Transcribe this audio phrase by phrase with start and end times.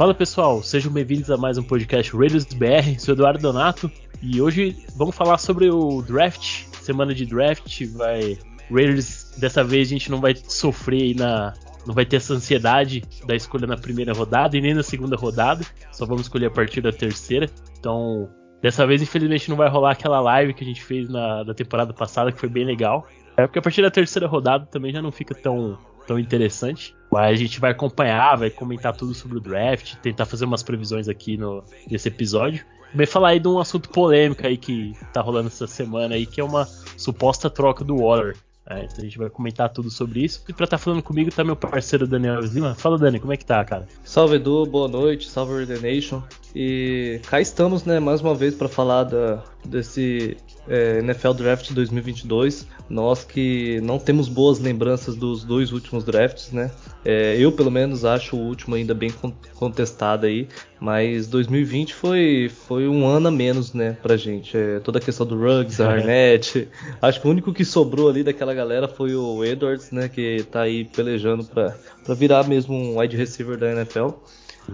[0.00, 2.98] Fala pessoal, sejam bem-vindos a mais um podcast Raiders BR.
[2.98, 3.92] Sou Eduardo Donato
[4.22, 7.84] e hoje vamos falar sobre o draft, semana de draft.
[7.98, 8.38] Vai
[8.70, 11.52] Raiders dessa vez a gente não vai sofrer aí na
[11.86, 15.66] não vai ter essa ansiedade da escolha na primeira rodada e nem na segunda rodada.
[15.92, 17.50] Só vamos escolher a partir da terceira.
[17.78, 18.26] Então,
[18.62, 21.92] dessa vez, infelizmente, não vai rolar aquela live que a gente fez na, na temporada
[21.92, 23.06] passada, que foi bem legal.
[23.36, 26.98] É porque a partir da terceira rodada também já não fica tão, tão interessante.
[27.10, 31.08] Mas a gente vai acompanhar, vai comentar tudo sobre o draft, tentar fazer umas previsões
[31.08, 32.64] aqui no, nesse episódio.
[32.92, 36.40] Também falar aí de um assunto polêmico aí que tá rolando essa semana aí, que
[36.40, 38.36] é uma suposta troca do Waller.
[38.68, 40.44] É, então a gente vai comentar tudo sobre isso.
[40.48, 42.74] E pra estar tá falando comigo tá meu parceiro Daniel Lima.
[42.76, 43.88] Fala, Dani, como é que tá, cara?
[44.04, 46.22] Salve, Edu, boa noite, salve, The Nation.
[46.54, 50.36] E cá estamos, né, mais uma vez para falar da, desse
[50.70, 52.64] é, NFL Draft 2022.
[52.88, 56.70] Nós que não temos boas lembranças dos dois últimos drafts, né?
[57.04, 59.10] É, eu, pelo menos, acho o último ainda bem
[59.54, 60.46] contestado aí,
[60.78, 64.56] mas 2020 foi, foi um ano a menos, né, pra gente.
[64.56, 65.86] É, toda a questão do Ruggs, é.
[65.86, 66.68] Arnett.
[67.02, 70.62] Acho que o único que sobrou ali daquela galera foi o Edwards, né, que tá
[70.62, 74.10] aí pelejando pra, pra virar mesmo um wide receiver da NFL.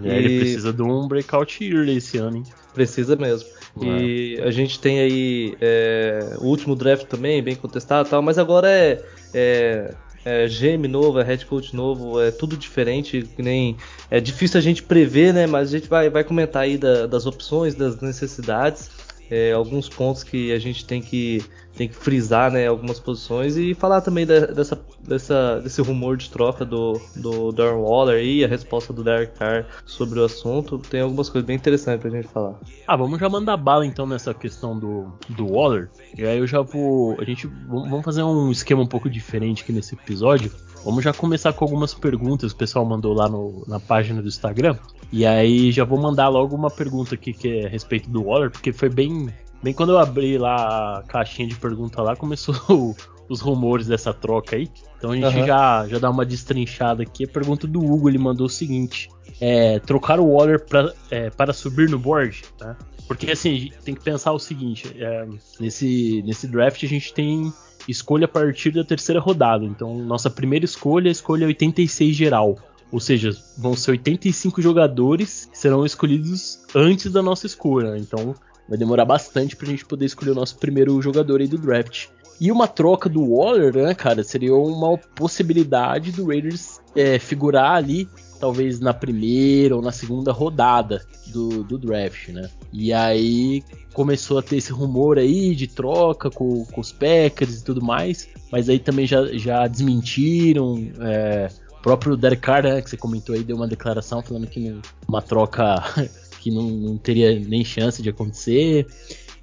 [0.03, 0.25] É, e...
[0.25, 2.43] Ele precisa de um breakout year esse ano, hein?
[2.73, 3.49] Precisa mesmo.
[3.85, 8.37] E a gente tem aí é, o último draft também, bem contestado e tal, mas
[8.37, 9.93] agora é, é,
[10.25, 13.77] é GM novo, é head coach novo, é tudo diferente, nem
[14.09, 15.47] é difícil a gente prever, né?
[15.47, 18.96] Mas a gente vai, vai comentar aí da, das opções, das necessidades
[19.29, 21.43] é, alguns pontos que a gente tem que,
[21.75, 26.65] tem que frisar, né, algumas posições e falar também dessa, dessa, desse rumor de troca
[26.65, 30.77] do, do Darren Waller e a resposta do Derek Carr sobre o assunto.
[30.77, 32.55] Tem algumas coisas bem interessantes pra gente falar.
[32.87, 35.89] Ah, vamos já mandar bala então nessa questão do, do Waller.
[36.17, 37.19] E aí eu já vou.
[37.19, 37.47] A gente.
[37.67, 40.51] Vamos fazer um esquema um pouco diferente aqui nesse episódio.
[40.87, 44.29] Vamos já começar com algumas perguntas que o pessoal mandou lá no, na página do
[44.29, 44.77] Instagram.
[45.11, 48.49] E aí já vou mandar logo uma pergunta aqui que é a respeito do Waller,
[48.49, 49.27] porque foi bem.
[49.61, 52.95] Bem quando eu abri lá a caixinha de pergunta lá, começou o,
[53.27, 54.71] os rumores dessa troca aí.
[54.97, 55.45] Então a gente uhum.
[55.45, 57.25] já, já dá uma destrinchada aqui.
[57.25, 59.09] A pergunta do Hugo ele mandou o seguinte:
[59.41, 62.77] é, trocar o Waller pra, é, para subir no board, tá?
[63.09, 65.27] Porque assim, tem que pensar o seguinte: é,
[65.59, 67.51] nesse, nesse draft a gente tem
[67.91, 69.65] escolha a partir da terceira rodada.
[69.65, 72.57] Então, nossa primeira escolha é a escolha 86 geral.
[72.91, 77.97] Ou seja, vão ser 85 jogadores que serão escolhidos antes da nossa escolha.
[77.97, 78.33] Então
[78.67, 82.07] vai demorar bastante pra gente poder escolher o nosso primeiro jogador aí do draft.
[82.39, 88.07] E uma troca do Waller, né, cara, seria uma possibilidade do Raiders é, figurar ali,
[88.37, 92.49] talvez na primeira ou na segunda rodada do, do draft, né?
[92.71, 97.63] E aí começou a ter esse rumor aí de troca com, com os Packers e
[97.63, 100.87] tudo mais, mas aí também já, já desmentiram.
[100.99, 101.49] É,
[101.87, 104.77] próprio Derek Carr, né, que você comentou aí, deu uma declaração falando que
[105.07, 105.81] uma troca
[106.41, 108.85] que não, não, teria nem chance de acontecer.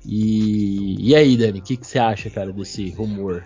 [0.04, 3.42] E, e aí, Dani, o que, que você acha, cara, desse rumor?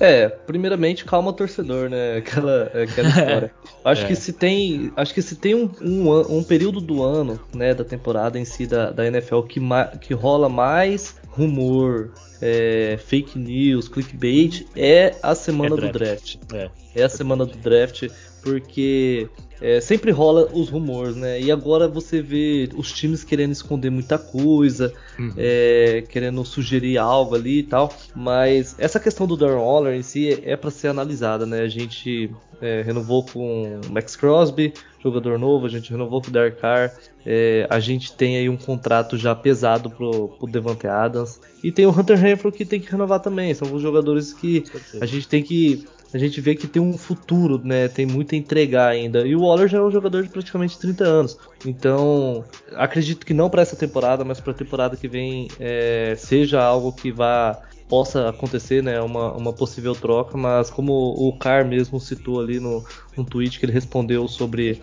[0.00, 2.16] É, primeiramente, calma torcedor, né?
[2.16, 3.54] Aquela, aquela história.
[3.84, 4.06] acho é.
[4.06, 7.84] que se tem, acho que se tem um, um, um, período do ano, né, da
[7.84, 9.60] temporada em si da, da NFL que,
[10.00, 16.36] que rola mais rumor, é, fake news, clickbait, é a semana é draft.
[16.38, 16.72] do draft.
[16.94, 17.00] É.
[17.00, 18.08] é a semana do draft,
[18.44, 19.28] porque
[19.60, 21.40] é, sempre rola os rumores, né?
[21.40, 25.32] E agora você vê os times querendo esconder muita coisa, uhum.
[25.38, 27.90] é, querendo sugerir algo ali e tal.
[28.14, 31.62] Mas essa questão do Darren Waller em si é, é para ser analisada, né?
[31.62, 36.60] A gente é, renovou com Max Crosby, jogador novo, a gente renovou com o Derek
[36.60, 36.92] Carr.
[37.24, 41.40] É, a gente tem aí um contrato já pesado pro, pro Devante Adams.
[41.62, 43.54] E tem o Hunter Renfro que tem que renovar também.
[43.54, 44.64] São os jogadores que
[45.00, 47.88] a gente tem que a gente vê que tem um futuro, né?
[47.88, 49.26] Tem muito a entregar ainda.
[49.26, 51.38] E o Waller já é um jogador de praticamente 30 anos.
[51.66, 52.44] Então,
[52.76, 56.92] acredito que não para essa temporada, mas para a temporada que vem é, seja algo
[56.92, 59.00] que vá possa acontecer, né?
[59.00, 62.84] Uma, uma possível troca, mas como o Car mesmo citou ali no,
[63.16, 64.80] no tweet que ele respondeu sobre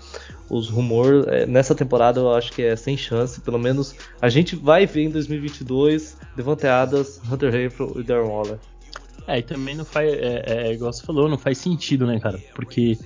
[0.50, 4.58] os rumores, é, nessa temporada eu acho que é sem chance, pelo menos a gente
[4.58, 8.60] vai ver em 2022 Devante Adams, Hunter Renfro e Darren Waller.
[9.28, 10.12] É, e também não faz.
[10.12, 12.40] É, é, igual você falou, não faz sentido, né, cara?
[12.56, 12.98] Porque.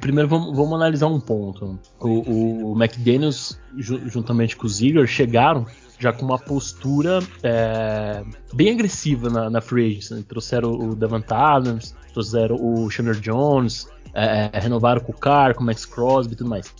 [0.00, 1.80] Primeiro vamos, vamos analisar um ponto.
[1.98, 5.66] O, o McDaniels, juntamente com o Ziggler, chegaram
[5.98, 8.22] já com uma postura é,
[8.52, 10.14] bem agressiva na, na free agency.
[10.14, 10.24] Né?
[10.28, 15.62] Trouxeram o Devant Adams, trouxeram o Chandler Jones, é, é, renovaram com o Carr, com
[15.62, 16.72] o Max Crosby e tudo mais.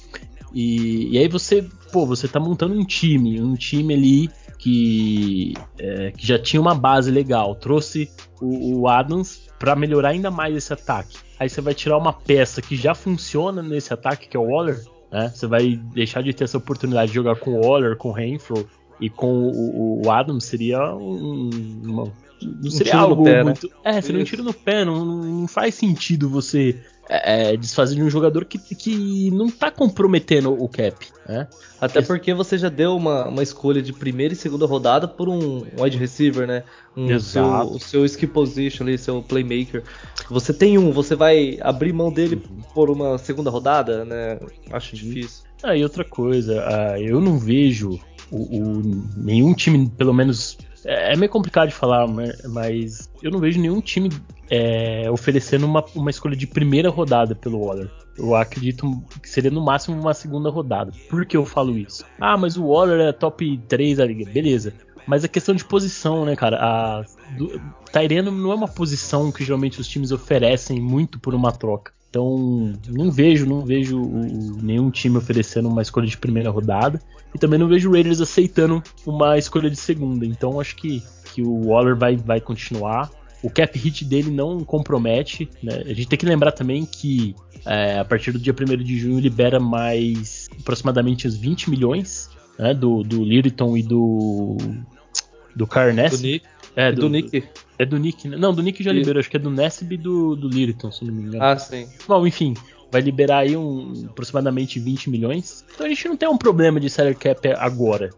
[0.52, 4.30] E, e, aí você, pô, você tá montando um time, um time ali
[4.64, 10.30] que, é, que já tinha uma base legal, trouxe o, o Adams para melhorar ainda
[10.30, 11.18] mais esse ataque.
[11.38, 14.82] Aí você vai tirar uma peça que já funciona nesse ataque, que é o Waller,
[15.12, 15.30] Né?
[15.34, 18.66] Você vai deixar de ter essa oportunidade de jogar com o Waller, com o Renfro
[18.98, 21.50] e com o, o Adams seria um,
[21.84, 22.10] uma,
[22.42, 23.42] não seria um algo pé, né?
[23.42, 23.68] muito.
[23.68, 23.74] Né?
[23.84, 28.02] É, seria um tiro no pé, não, não faz sentido você é, é, desfazer de
[28.02, 31.06] um jogador que, que não tá comprometendo o cap.
[31.28, 31.46] Né?
[31.80, 35.64] Até porque você já deu uma, uma escolha de primeira e segunda rodada por um
[35.78, 36.64] wide receiver, né?
[36.96, 37.68] Um Exato.
[37.68, 39.82] seu, o seu skill position ali, seu playmaker.
[40.30, 42.62] Você tem um, você vai abrir mão dele uhum.
[42.74, 44.38] por uma segunda rodada, né?
[44.70, 45.44] Acho difícil.
[45.62, 47.98] Ah, e outra coisa, uh, eu não vejo
[48.30, 48.82] o, o,
[49.16, 52.06] nenhum time, pelo menos é, é meio complicado de falar,
[52.48, 54.10] mas eu não vejo nenhum time
[54.50, 57.90] é, oferecendo uma, uma escolha de primeira rodada pelo Waller.
[58.16, 60.92] Eu acredito que seria no máximo uma segunda rodada.
[61.08, 62.04] Por que eu falo isso?
[62.20, 64.30] Ah, mas o Waller é top 3 da liga.
[64.30, 64.72] Beleza.
[65.06, 66.58] Mas a questão de posição, né, cara?
[66.60, 67.04] A,
[67.36, 67.60] do,
[68.32, 71.92] não é uma posição que geralmente os times oferecem muito por uma troca.
[72.14, 74.00] Então, não vejo, não vejo
[74.62, 77.02] nenhum time oferecendo uma escolha de primeira rodada.
[77.34, 80.24] E também não vejo o Raiders aceitando uma escolha de segunda.
[80.24, 81.02] Então, acho que,
[81.34, 83.10] que o Waller vai, vai continuar.
[83.42, 85.50] O cap hit dele não compromete.
[85.60, 85.82] Né?
[85.86, 87.34] A gente tem que lembrar também que
[87.66, 92.72] é, a partir do dia 1 de junho libera mais aproximadamente uns 20 milhões né,
[92.72, 94.56] do, do e do.
[95.56, 96.12] do Carnes.
[96.12, 96.46] Do Nick.
[96.76, 97.42] É, do, do Nick.
[97.78, 98.36] É do Nick, né?
[98.36, 101.04] Não, do Nick já liberou, acho que é do Nesb e do, do Lyriton, se
[101.04, 101.42] não me engano.
[101.42, 101.88] Ah, sim.
[102.06, 102.54] Bom, enfim,
[102.90, 105.64] vai liberar aí um, aproximadamente 20 milhões.
[105.74, 108.10] Então a gente não tem um problema de salary cap agora.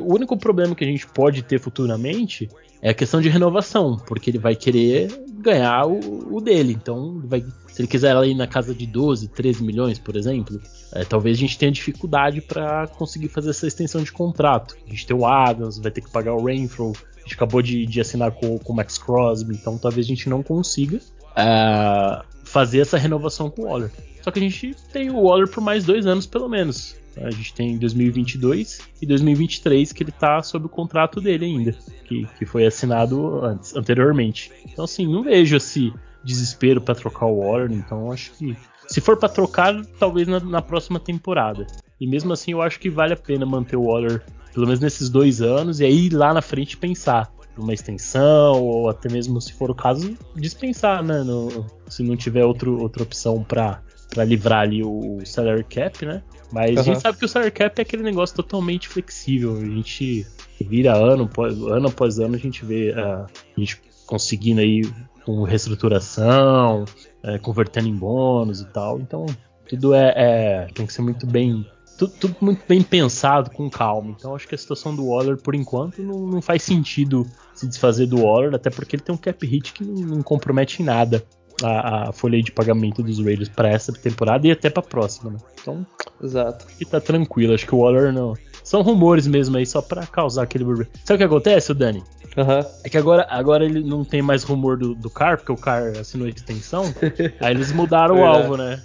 [0.00, 2.48] O único problema que a gente pode ter futuramente
[2.80, 5.08] é a questão de renovação, porque ele vai querer
[5.40, 6.72] ganhar o, o dele.
[6.72, 10.60] Então, vai, se ele quiser ir na casa de 12, 13 milhões, por exemplo,
[10.92, 14.76] é, talvez a gente tenha dificuldade para conseguir fazer essa extensão de contrato.
[14.86, 16.92] A gente tem o Adams, vai ter que pagar o Rainfall,
[17.28, 20.42] gente acabou de, de assinar com, com o Max Crosby, então talvez a gente não
[20.42, 23.92] consiga uh, fazer essa renovação com o Waller.
[24.22, 26.96] Só que a gente tem o Waller por mais dois anos, pelo menos.
[27.16, 32.26] A gente tem 2022 e 2023 que ele tá sob o contrato dele ainda, que,
[32.38, 34.52] que foi assinado antes, anteriormente.
[34.64, 35.92] Então, assim, não vejo esse
[36.22, 40.62] desespero para trocar o Waller, então acho que se for para trocar, talvez na, na,
[40.62, 41.66] próxima temporada.
[42.00, 44.22] E mesmo assim, eu acho que vale a pena manter o Waller
[44.52, 49.10] pelo menos nesses dois anos, e aí lá na frente pensar uma extensão, ou até
[49.10, 51.22] mesmo, se for o caso, dispensar, né?
[51.22, 53.82] No, se não tiver outro, outra opção para
[54.24, 56.22] livrar ali o salary cap, né?
[56.52, 56.80] Mas uhum.
[56.80, 59.56] a gente sabe que o salary cap é aquele negócio totalmente flexível.
[59.56, 60.26] A gente
[60.60, 61.28] vira ano,
[61.68, 64.82] ano após ano, a gente vê uh, a gente conseguindo aí
[65.24, 66.86] com reestruturação,
[67.22, 68.98] é, convertendo em bônus e tal.
[68.98, 69.26] Então,
[69.68, 71.66] tudo é, é, tem que ser muito bem
[71.98, 74.14] tudo, tudo, muito bem pensado, com calma.
[74.16, 78.06] Então acho que a situação do Waller, por enquanto, não, não, faz sentido se desfazer
[78.06, 81.24] do Waller, até porque ele tem um cap hit que não, não compromete em nada
[81.62, 85.32] a, a, folha de pagamento dos Raiders para essa temporada e até para a próxima.
[85.32, 85.38] Né?
[85.60, 85.84] Então,
[86.22, 86.66] Exato.
[86.80, 87.54] E tá tranquilo.
[87.54, 88.34] Acho que o Waller não.
[88.62, 90.92] São rumores mesmo aí, só para causar aquele burburinho.
[91.04, 92.02] Sabe o que acontece, Dani?
[92.36, 92.70] Uhum.
[92.84, 95.92] É que agora, agora ele não tem mais rumor do, do Car, porque o Car
[95.98, 96.84] assinou a extensão.
[97.40, 98.82] aí eles mudaram o alvo, né?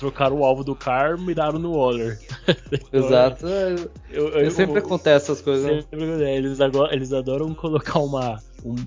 [0.00, 2.18] Trocaram o alvo do Car, miraram no Waller.
[2.90, 3.46] Exato.
[3.46, 5.64] Eu, eu, eu, sempre acontece essas coisas.
[5.64, 5.82] Né?
[5.82, 8.42] Sempre, eles, agora, eles adoram colocar uma,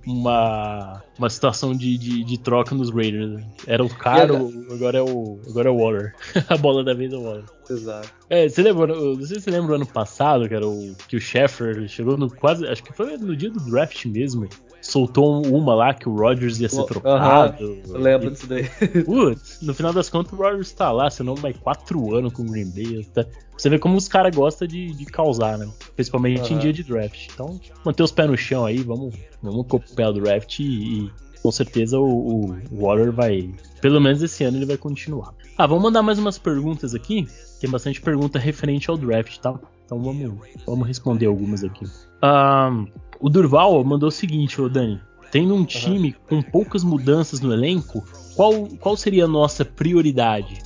[0.05, 3.43] uma, uma situação de, de, de troca nos Raiders.
[3.67, 4.27] Era o Car,
[4.71, 6.15] agora é o, agora é o Waller.
[6.49, 7.45] a bola da vez é o Waller.
[7.69, 8.09] Exato.
[8.29, 11.15] É, você lembra, não sei se você lembra o ano passado, que, era o, que
[11.15, 14.49] o Sheffer chegou no quase, acho que foi no dia do draft mesmo
[14.83, 17.63] soltou uma lá que o Rodgers ia ser trocado.
[17.63, 17.93] Uh -huh.
[17.93, 18.69] Eu lembro disso daí.
[19.05, 22.45] Putz, no final das contas o Rodgers tá lá, senão mais quatro anos com o
[22.45, 23.03] Green Bay.
[23.05, 23.25] Tá...
[23.57, 25.69] Você vê como os caras gostam de, de, causar, né?
[25.95, 27.27] Principalmente em dia de draft.
[27.33, 31.11] Então, manter os pés no chão aí, vamos, vamos acompanhar o draft e, e
[31.41, 33.53] com certeza o, o Warrior vai.
[33.81, 35.33] Pelo menos esse ano ele vai continuar.
[35.57, 37.27] Ah, vamos mandar mais umas perguntas aqui.
[37.59, 39.57] Tem bastante pergunta referente ao draft, tá?
[39.93, 41.85] Então vamos, vamos responder algumas aqui.
[42.23, 42.88] Um,
[43.19, 45.00] o Durval mandou o seguinte, ô Dani.
[45.31, 46.41] Tendo um time uhum.
[46.41, 48.03] com poucas mudanças no elenco,
[48.35, 50.62] qual, qual seria a nossa prioridade?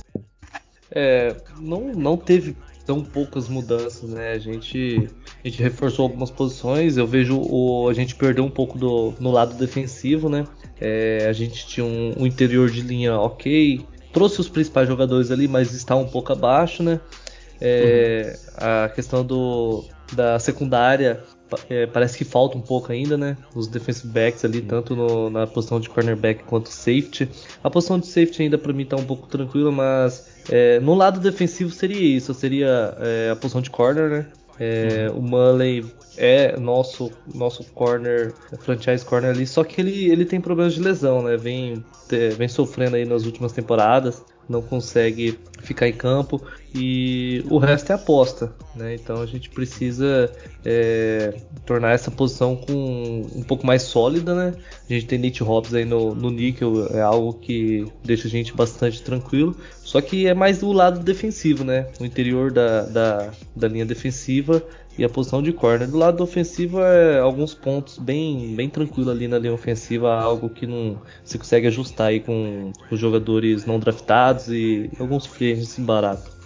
[0.90, 2.54] É, não, não teve
[2.84, 4.32] tão poucas mudanças, né?
[4.32, 5.08] A gente,
[5.44, 6.96] a gente reforçou algumas posições.
[6.96, 10.46] Eu vejo o, a gente perdeu um pouco do, no lado defensivo, né?
[10.80, 13.80] É, a gente tinha um, um, interior de linha ok,
[14.12, 17.00] trouxe os principais jogadores ali, mas está um pouco abaixo, né?
[17.60, 18.84] É, uhum.
[18.84, 21.22] A questão do, da secundária
[21.68, 23.36] é, parece que falta um pouco ainda, né?
[23.54, 27.28] Os defensive backs ali, tanto no, na posição de cornerback quanto safety.
[27.62, 31.20] A posição de safety ainda para mim tá um pouco tranquila, mas é, no lado
[31.20, 34.26] defensivo seria isso, seria é, a posição de corner, né?
[34.60, 35.18] É, uhum.
[35.18, 35.84] O Mullen
[36.16, 41.22] é nosso nosso corner, franchise corner ali, só que ele, ele tem problemas de lesão,
[41.22, 41.36] né?
[41.36, 41.84] Vem,
[42.36, 44.22] vem sofrendo aí nas últimas temporadas.
[44.48, 46.40] Não consegue ficar em campo
[46.74, 48.94] e o resto é aposta, né?
[48.94, 50.32] Então a gente precisa
[50.64, 51.34] é,
[51.66, 54.54] tornar essa posição com um pouco mais sólida, né?
[54.88, 58.54] A gente tem Nate Hobbs aí no, no níquel, é algo que deixa a gente
[58.54, 61.86] bastante tranquilo, só que é mais do lado defensivo, né?
[62.00, 64.62] O interior da, da, da linha defensiva
[64.98, 65.88] e a posição de corner.
[65.88, 70.66] Do lado ofensivo é alguns pontos bem, bem tranquilo ali na linha ofensiva, algo que
[70.66, 76.36] não se consegue ajustar aí com os jogadores não draftados e alguns free agents barato.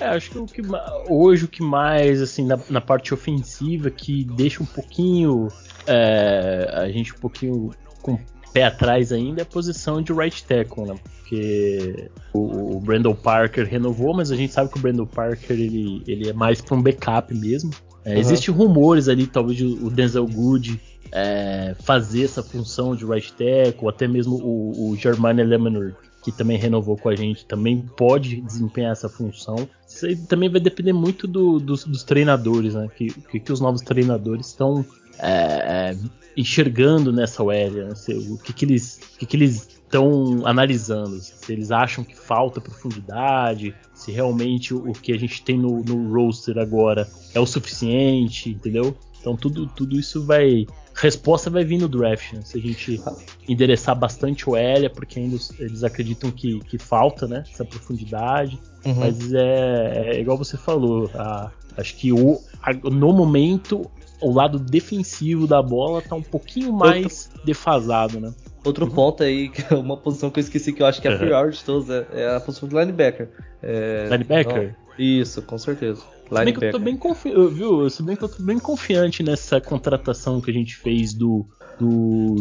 [0.00, 0.62] É, acho que, o que
[1.08, 5.48] hoje o que mais, assim, na, na parte ofensiva, que deixa um pouquinho
[5.86, 7.70] é, a gente um pouquinho
[8.02, 8.18] com
[8.52, 10.94] pé atrás ainda é a posição de right tackle, né?
[11.18, 16.02] Porque o, o Brandon Parker renovou, mas a gente sabe que o Brandon Parker ele,
[16.06, 17.70] ele é mais para um backup mesmo.
[18.06, 18.20] É, uhum.
[18.20, 23.88] Existem rumores ali, talvez o Denzel Good é, fazer essa função de right tackle, ou
[23.88, 28.92] até mesmo o, o Germane Lemonor, que também renovou com a gente, também pode desempenhar
[28.92, 29.68] essa função.
[29.88, 32.88] Isso aí também vai depender muito do, dos, dos, treinadores, né?
[32.96, 34.86] Que, que, que os novos treinadores estão
[35.18, 35.96] é, é,
[36.36, 37.92] enxergando nessa OL, né?
[38.28, 42.60] o que, que eles, o que, que eles estão analisando, se eles acham que falta
[42.60, 48.50] profundidade, se realmente o, que a gente tem no, no roster agora é o suficiente,
[48.50, 48.96] entendeu?
[49.20, 50.66] Então tudo, tudo isso vai.
[50.94, 52.40] Resposta vai vir no draft, né?
[52.42, 53.00] Se a gente
[53.48, 57.44] endereçar bastante o é porque ainda eles acreditam que, que falta, né?
[57.50, 58.58] Essa profundidade.
[58.84, 58.94] Uhum.
[58.94, 61.10] Mas é, é, igual você falou.
[61.14, 66.72] A, acho que o, a, no momento o lado defensivo da bola tá um pouquinho
[66.72, 67.46] mais Outro...
[67.46, 68.32] defasado, né?
[68.64, 71.14] Outro ponto aí, que é uma posição que eu esqueci que eu acho que é
[71.14, 73.28] a prior de todos, é, a posição de linebacker.
[73.62, 74.74] É, linebacker?
[74.76, 76.02] Não, isso, com certeza.
[76.28, 77.88] Se bem que eu tô bem confiante, viu?
[77.88, 81.46] Se bem que eu tô bem confiante nessa contratação que a gente fez do
[81.78, 82.36] do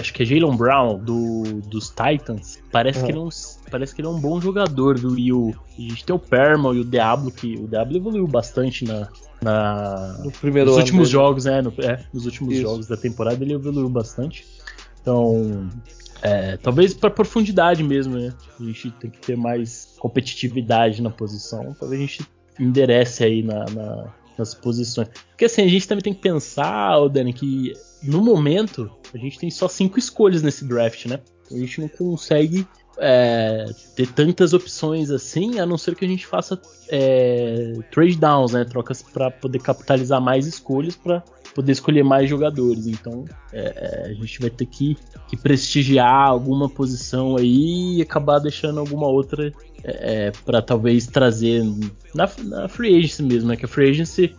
[0.00, 2.58] acho que é Jalen Brown do, dos Titans.
[2.70, 3.28] Parece que ele é um,
[3.70, 5.16] parece que ele é um bom jogador, viu?
[5.18, 8.84] E o, a gente tem o Perma e o Diablo que o Diablo evoluiu bastante
[8.84, 9.08] na,
[9.40, 11.12] na no primeiro nos últimos dele.
[11.12, 11.62] jogos, né?
[11.62, 12.62] No, é, nos últimos Isso.
[12.62, 14.44] jogos da temporada ele evoluiu bastante.
[15.00, 15.68] Então,
[16.22, 18.32] é, talvez para profundidade mesmo, né?
[18.58, 21.76] A gente tem que ter mais competitividade na posição.
[21.78, 22.26] Talvez a gente
[22.58, 25.08] enderece aí na, na, nas posições.
[25.30, 27.72] Porque assim, a gente também tem que pensar, Dani, que
[28.02, 31.20] no momento a gente tem só cinco escolhas nesse draft, né?
[31.50, 32.66] A gente não consegue
[32.98, 38.52] é, ter tantas opções assim, a não ser que a gente faça é, trade downs,
[38.52, 38.64] né?
[38.64, 41.22] Trocas para poder capitalizar mais escolhas para
[41.54, 42.86] poder escolher mais jogadores.
[42.86, 44.96] Então é, é, a gente vai ter que,
[45.28, 49.52] que, prestigiar alguma posição aí e acabar deixando alguma outra
[49.84, 51.62] é, é para talvez trazer
[52.14, 53.56] na, na, free agency mesmo, né?
[53.56, 54.34] Que a free agency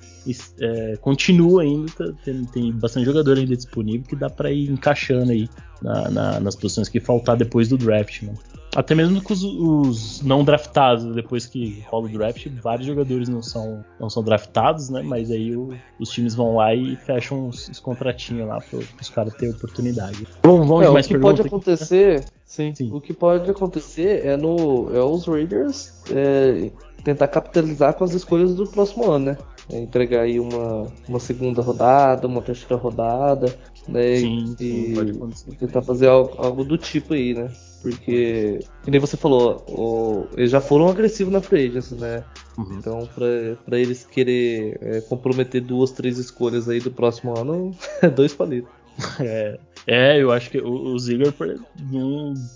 [0.59, 5.31] é, continua ainda, tá, tem, tem, bastante jogador ainda disponível que dá para ir encaixando
[5.31, 5.47] aí
[5.81, 8.33] na, na, nas posições que faltar depois do draft, né?
[8.75, 13.41] Até mesmo com os, os, não draftados, depois que rola o draft, vários jogadores não
[13.41, 15.01] são, não são draftados, né?
[15.01, 19.09] Mas aí o, os times vão lá e fecham os, os contratinhos lá para os
[19.09, 20.27] caras terem oportunidade.
[20.43, 24.25] Bom, vamos é, mais O que pode acontecer, aqui, sim, sim, O que pode acontecer
[24.25, 26.71] é no é os Raiders é,
[27.03, 29.37] tentar capitalizar com as escolhas do próximo ano, né?
[29.69, 33.47] É entregar aí uma, uma segunda rodada, uma terceira rodada,
[33.87, 34.17] né?
[34.17, 34.95] Sim, e,
[35.33, 37.49] sim, tentar fazer algo, algo do tipo aí, né?
[37.81, 42.23] Porque, que nem você falou, o, eles já foram agressivos na free agency, né?
[42.57, 42.77] Uhum.
[42.79, 43.27] Então, pra,
[43.63, 48.71] pra eles querer é, comprometer duas, três escolhas aí do próximo ano, é dois palitos.
[49.19, 51.31] É, é, eu acho que o, o Ziggler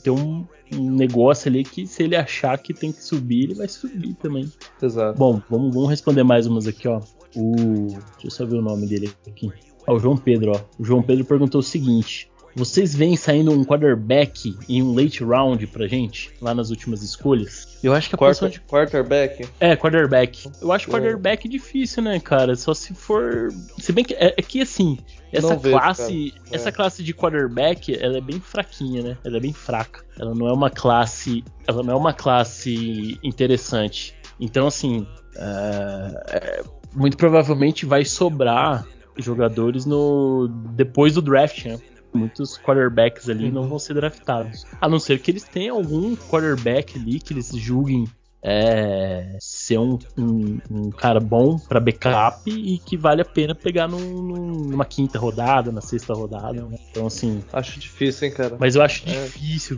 [0.03, 3.67] tem um, um, negócio ali que se ele achar que tem que subir, ele vai
[3.67, 4.51] subir também.
[4.81, 5.17] Exato.
[5.17, 7.01] Bom, vamos, vamos responder mais umas aqui, ó.
[7.36, 9.51] O, deixa eu só ver o nome dele aqui.
[9.86, 10.62] Ó, o João Pedro, ó.
[10.79, 15.65] O João Pedro perguntou o seguinte: vocês veem saindo um quarterback em um late round
[15.68, 17.77] pra gente, lá nas últimas escolhas?
[17.84, 18.60] Eu acho que a Quarter, posição de.
[18.62, 19.48] Quarterback?
[19.60, 20.51] É, quarterback.
[20.62, 21.50] Eu acho quarterback é.
[21.50, 22.56] difícil, né, cara?
[22.56, 23.50] Só se for.
[23.77, 24.13] Se bem que.
[24.15, 24.98] É, é que assim,
[25.32, 26.32] essa Não classe.
[26.32, 26.72] Vejo, essa é.
[26.72, 29.18] classe de quarterback, ela é bem fraquinha, né?
[29.24, 30.03] Ela é bem fraca.
[30.18, 31.44] Ela não é uma classe.
[31.68, 34.13] Ela não é uma classe interessante.
[34.39, 35.08] Então, assim.
[35.36, 36.63] É,
[36.94, 38.86] muito provavelmente vai sobrar
[39.18, 41.79] jogadores no depois do draft, né?
[42.13, 44.66] Muitos quarterbacks ali não vão ser draftados.
[44.80, 48.06] A não ser que eles tenham algum quarterback ali que eles julguem
[48.41, 53.88] é, ser um, um, um, cara bom para backup e que vale a pena pegar
[53.88, 56.63] num, numa quinta rodada, na sexta rodada.
[56.65, 56.77] Né?
[56.89, 57.43] Então, assim.
[57.51, 58.55] Acho difícil, hein, cara.
[58.58, 59.25] Mas eu acho é.
[59.25, 59.77] difícil,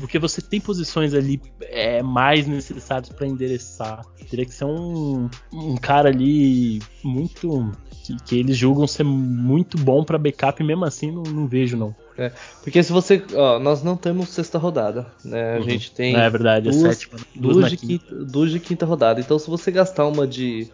[0.00, 4.04] porque você tem posições ali é, mais necessárias para endereçar.
[4.28, 7.72] Teria que ser um, um cara ali muito.
[8.04, 11.76] Que, que eles julgam ser muito bom para backup, e mesmo assim não, não vejo,
[11.76, 11.94] não.
[12.18, 12.32] É,
[12.62, 13.22] porque se você.
[13.34, 15.06] Ó, nós não temos sexta rodada.
[15.24, 15.54] Né?
[15.54, 15.62] A uhum.
[15.62, 16.16] gente tem.
[16.16, 17.18] É verdade, é duas, é sétima.
[17.34, 19.20] Duas, duas, de quinta, duas de quinta rodada.
[19.20, 20.68] Então se você gastar uma de,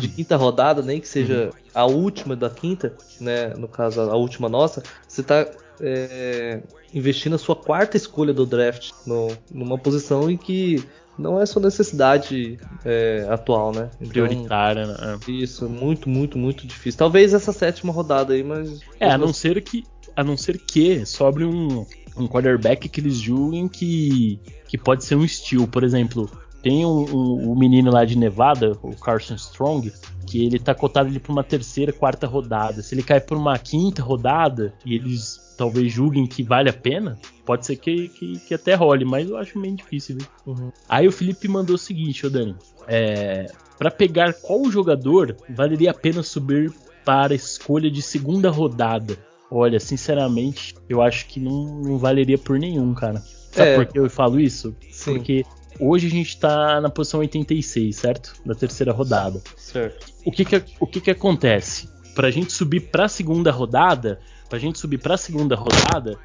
[0.00, 1.60] de quinta rodada, nem que seja uhum.
[1.74, 3.48] a última da quinta, né?
[3.58, 5.46] No caso, a última nossa, você tá
[5.80, 6.60] é,
[6.94, 10.82] investindo a sua quarta escolha do draft no, numa posição em que
[11.18, 13.90] não é sua necessidade é, atual, né?
[14.00, 15.18] Então, Prioritária, né?
[15.26, 16.98] Isso, muito, muito, muito difícil.
[16.98, 18.80] Talvez essa sétima rodada aí, mas.
[19.00, 19.84] É, a não ser que.
[20.16, 25.14] A não ser que sobre um, um quarterback que eles julguem que, que pode ser
[25.16, 25.66] um steal.
[25.66, 26.30] Por exemplo,
[26.62, 29.92] tem um, um, um menino lá de Nevada, o Carson Strong,
[30.26, 32.82] que ele tá cotado ali pra uma terceira, quarta rodada.
[32.82, 37.18] Se ele cai por uma quinta rodada e eles talvez julguem que vale a pena,
[37.44, 40.18] pode ser que, que, que até role, mas eu acho meio difícil?
[40.46, 40.70] Uhum.
[40.88, 42.54] Aí o Felipe mandou o seguinte, ô Dani.
[42.86, 43.46] É,
[43.78, 46.72] para pegar qual jogador valeria a pena subir
[47.04, 49.16] para a escolha de segunda rodada?
[49.50, 53.22] Olha, sinceramente, eu acho que não, não valeria por nenhum, cara.
[53.52, 53.74] Sabe é.
[53.76, 54.74] por que eu falo isso?
[54.90, 55.14] Sim.
[55.14, 55.44] Porque
[55.80, 58.34] hoje a gente tá na posição 86, certo?
[58.44, 59.40] Da terceira rodada.
[59.56, 60.12] Certo.
[60.24, 61.88] O que que, o que, que acontece?
[62.14, 66.18] Pra gente subir pra segunda rodada, pra gente subir pra segunda rodada,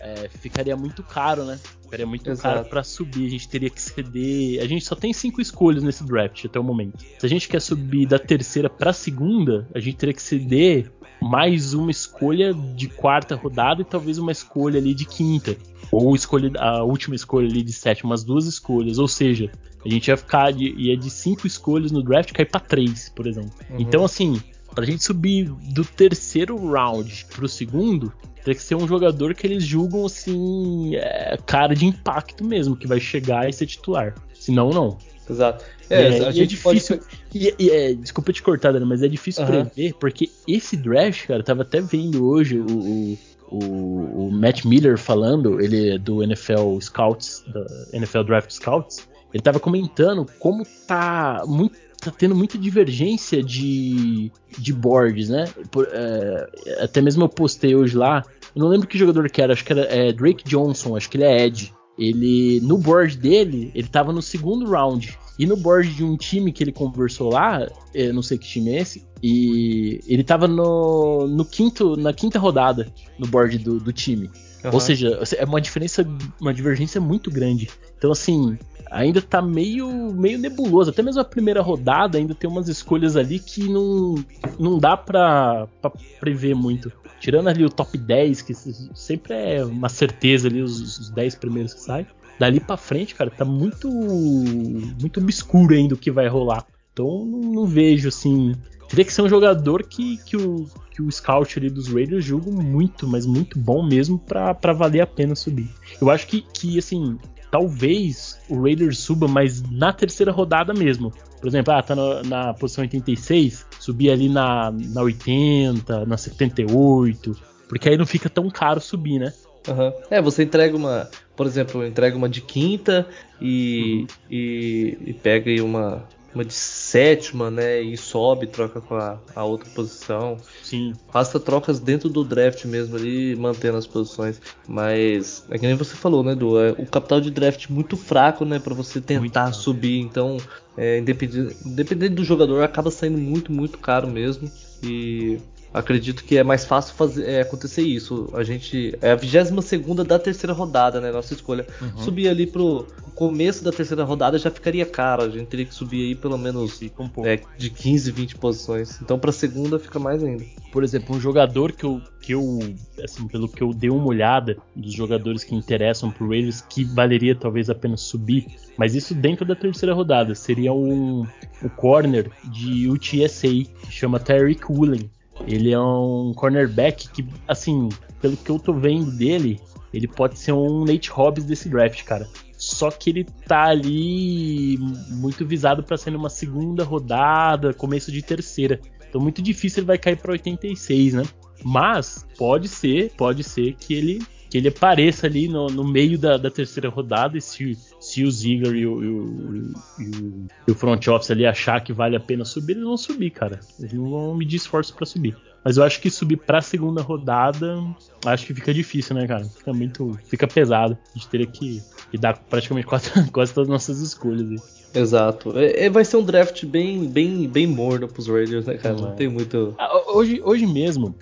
[0.00, 1.58] é, ficaria muito caro, né?
[1.82, 2.56] Ficaria muito Exato.
[2.56, 3.26] caro para subir.
[3.26, 4.60] A gente teria que ceder.
[4.60, 6.98] A gente só tem cinco escolhas nesse draft até o momento.
[7.18, 11.74] Se a gente quer subir da terceira para segunda, a gente teria que ceder mais
[11.74, 15.56] uma escolha de quarta rodada e talvez uma escolha ali de quinta.
[15.90, 18.98] Ou escolha, a última escolha ali de sétima, umas duas escolhas.
[18.98, 19.50] Ou seja,
[19.84, 23.26] a gente ia ficar de, ia de cinco escolhas no draft cair para três, por
[23.26, 23.52] exemplo.
[23.70, 23.76] Uhum.
[23.78, 24.40] Então, assim,
[24.74, 28.12] pra gente subir do terceiro round pro segundo,
[28.44, 32.86] tem que ser um jogador que eles julgam assim, é, cara de impacto mesmo, que
[32.86, 34.14] vai chegar e ser titular.
[34.34, 34.98] Senão, não.
[35.28, 35.64] Exato.
[35.90, 36.98] É, é, a gente é difícil.
[36.98, 37.22] Pode...
[37.34, 39.66] E, e, é, desculpa te cortar, Dana, mas é difícil uhum.
[39.66, 44.98] prever, porque esse draft, cara, eu tava até vendo hoje o, o, o, Matt Miller
[44.98, 51.42] falando, ele é do NFL Scouts, da NFL Draft Scouts, ele tava comentando como tá
[51.46, 55.46] muito tá tendo muita divergência de, de boards, né?
[55.70, 56.46] Por, é,
[56.80, 58.22] até mesmo eu postei hoje lá,
[58.54, 61.16] eu não lembro que jogador que era, acho que era é, Drake Johnson, acho que
[61.16, 61.72] ele é Ed.
[61.98, 65.18] Ele, no board dele, ele tava no segundo round.
[65.38, 68.70] E no board de um time que ele conversou lá, eu não sei que time
[68.70, 73.92] é esse, e ele tava no, no quinto, na quinta rodada no board do, do
[73.92, 74.30] time.
[74.66, 74.74] Uhum.
[74.74, 76.06] Ou seja, é uma diferença,
[76.40, 77.68] uma divergência muito grande.
[77.96, 78.58] Então, assim,
[78.90, 80.90] ainda tá meio, meio nebuloso.
[80.90, 84.16] Até mesmo a primeira rodada ainda tem umas escolhas ali que não,
[84.58, 86.92] não dá pra, pra prever muito.
[87.20, 91.74] Tirando ali o top 10, que sempre é uma certeza ali, os, os 10 primeiros
[91.74, 92.06] que saem.
[92.38, 96.66] Dali pra frente, cara, tá muito muito obscuro ainda o que vai rolar.
[96.92, 98.54] Então não, não vejo assim.
[98.88, 102.50] Teria que ser um jogador que, que, o, que o scout ali dos Raiders julga
[102.50, 105.68] muito, mas muito bom mesmo para valer a pena subir.
[106.00, 107.18] Eu acho que, que assim,
[107.50, 111.12] talvez o Raiders suba, mas na terceira rodada mesmo.
[111.38, 117.36] Por exemplo, ah, tá na, na posição 86, subir ali na, na 80, na 78,
[117.68, 119.34] porque aí não fica tão caro subir, né?
[119.68, 119.92] Uhum.
[120.10, 123.06] É, você entrega uma, por exemplo, entrega uma de quinta
[123.38, 124.06] e, uhum.
[124.30, 127.80] e, e, pega aí uma, uma de sétima, né?
[127.80, 130.36] E sobe, troca com a, a outra posição.
[130.62, 130.92] Sim.
[131.10, 134.40] Faça trocas dentro do draft mesmo ali, mantendo as posições.
[134.68, 136.58] Mas é que nem você falou, né, Du?
[136.60, 138.58] É, o capital de draft muito fraco, né?
[138.58, 140.00] para você tentar subir.
[140.00, 140.36] Então,
[140.76, 144.50] é, independente, independente do jogador, acaba saindo muito, muito caro mesmo.
[144.82, 145.38] E
[145.72, 148.28] acredito que é mais fácil fazer é, acontecer isso.
[148.32, 151.10] A gente é a 22 segunda da terceira rodada, né?
[151.12, 151.66] Nossa escolha.
[151.80, 151.98] Uhum.
[151.98, 155.22] Subir ali pro começo da terceira rodada já ficaria caro.
[155.22, 159.00] A gente teria que subir aí pelo menos um é, de 15, 20 posições.
[159.00, 160.44] Então pra segunda fica mais ainda.
[160.72, 162.58] Por exemplo, um jogador que eu, que eu
[163.02, 167.34] assim, pelo que eu dei uma olhada dos jogadores que interessam pro Raiders, que valeria
[167.34, 171.26] talvez apenas subir, mas isso dentro da terceira rodada, seria um,
[171.62, 175.10] o corner de UTSA, que chama Tyreek Woolen.
[175.46, 177.88] Ele é um cornerback que, assim,
[178.20, 179.60] pelo que eu tô vendo dele,
[179.92, 182.28] ele pode ser um Nate Hobbs desse draft, cara.
[182.56, 184.78] Só que ele tá ali
[185.10, 188.80] muito visado para ser numa segunda rodada, começo de terceira.
[189.08, 191.22] Então muito difícil ele vai cair para 86, né?
[191.62, 196.36] Mas pode ser, pode ser que ele que ele apareça ali no, no meio da,
[196.36, 197.76] da, terceira rodada e se,
[198.16, 202.16] se o Ziggler e o, e, o, e, o, front office ali achar que vale
[202.16, 203.60] a pena subir, eles vão subir, cara.
[203.78, 205.36] Eles não vão medir esforço para subir.
[205.62, 207.76] Mas eu acho que subir pra segunda rodada,
[208.24, 209.44] acho que fica difícil, né, cara?
[209.44, 210.18] Fica muito.
[210.24, 210.96] Fica pesado.
[211.14, 214.58] A gente teria que, que dar praticamente quase, quase todas as nossas escolhas aí.
[214.96, 215.56] Exato.
[215.58, 218.94] É, é, vai ser um draft bem, bem, bem morno pros Raiders, né, cara?
[218.94, 219.74] Não, não tem muito.
[219.78, 221.14] Ah, hoje, hoje mesmo,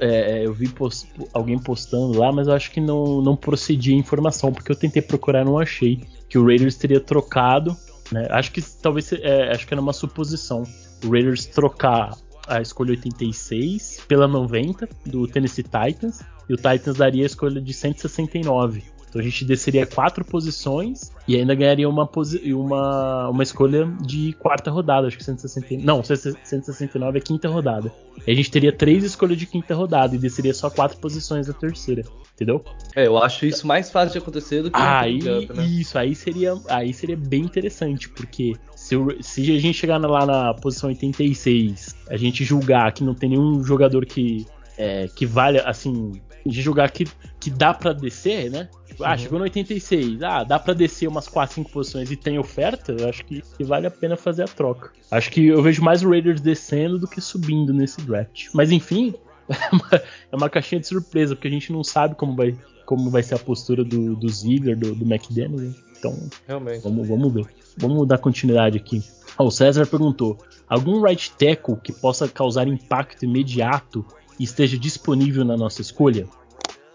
[0.00, 3.94] é, é, eu vi post, alguém postando lá, mas eu acho que não, não procedia
[3.94, 6.00] a informação, porque eu tentei procurar e não achei.
[6.28, 7.76] Que o Raiders teria trocado.
[8.10, 8.26] Né?
[8.30, 9.12] Acho que talvez.
[9.12, 10.62] É, acho que era uma suposição.
[11.04, 16.20] O Raiders trocar a escolha 86 pela 90 do Tennessee Titans.
[16.48, 18.95] E o Titans daria a escolha de 169.
[19.08, 22.08] Então a gente desceria quatro posições e ainda ganharia uma,
[22.52, 25.84] uma, uma escolha de quarta rodada, acho que 169.
[25.84, 27.92] Não, 169 é quinta rodada.
[28.26, 31.52] E a gente teria três escolhas de quinta rodada e desceria só quatro posições da
[31.52, 32.02] terceira.
[32.34, 32.62] Entendeu?
[32.94, 35.64] É, eu acho isso mais fácil de acontecer do que aí, né?
[35.64, 40.52] Isso, aí seria, aí seria bem interessante, porque se, se a gente chegar lá na
[40.52, 46.20] posição 86, a gente julgar que não tem nenhum jogador que, é, que valha, assim,
[46.46, 47.06] de julgar que,
[47.40, 48.68] que dá para descer, né?
[49.00, 49.18] Ah, uhum.
[49.18, 50.22] chegou no 86.
[50.22, 52.92] Ah, dá para descer umas 4, 5 posições e tem oferta.
[52.92, 54.90] Eu acho que, que, vale a pena fazer a troca.
[55.10, 58.46] Acho que eu vejo mais o Raiders descendo do que subindo nesse draft.
[58.54, 59.14] Mas enfim,
[59.48, 63.10] é uma, é uma caixinha de surpresa, porque a gente não sabe como vai, como
[63.10, 65.72] vai ser a postura do, do Ziggler, do, do McDaniel.
[65.98, 66.82] Então, Realmente.
[66.82, 67.46] Vamos, vamos ver.
[67.76, 69.02] Vamos dar continuidade aqui.
[69.38, 74.04] o César perguntou: algum right tackle que possa causar impacto imediato
[74.44, 76.26] esteja disponível na nossa escolha?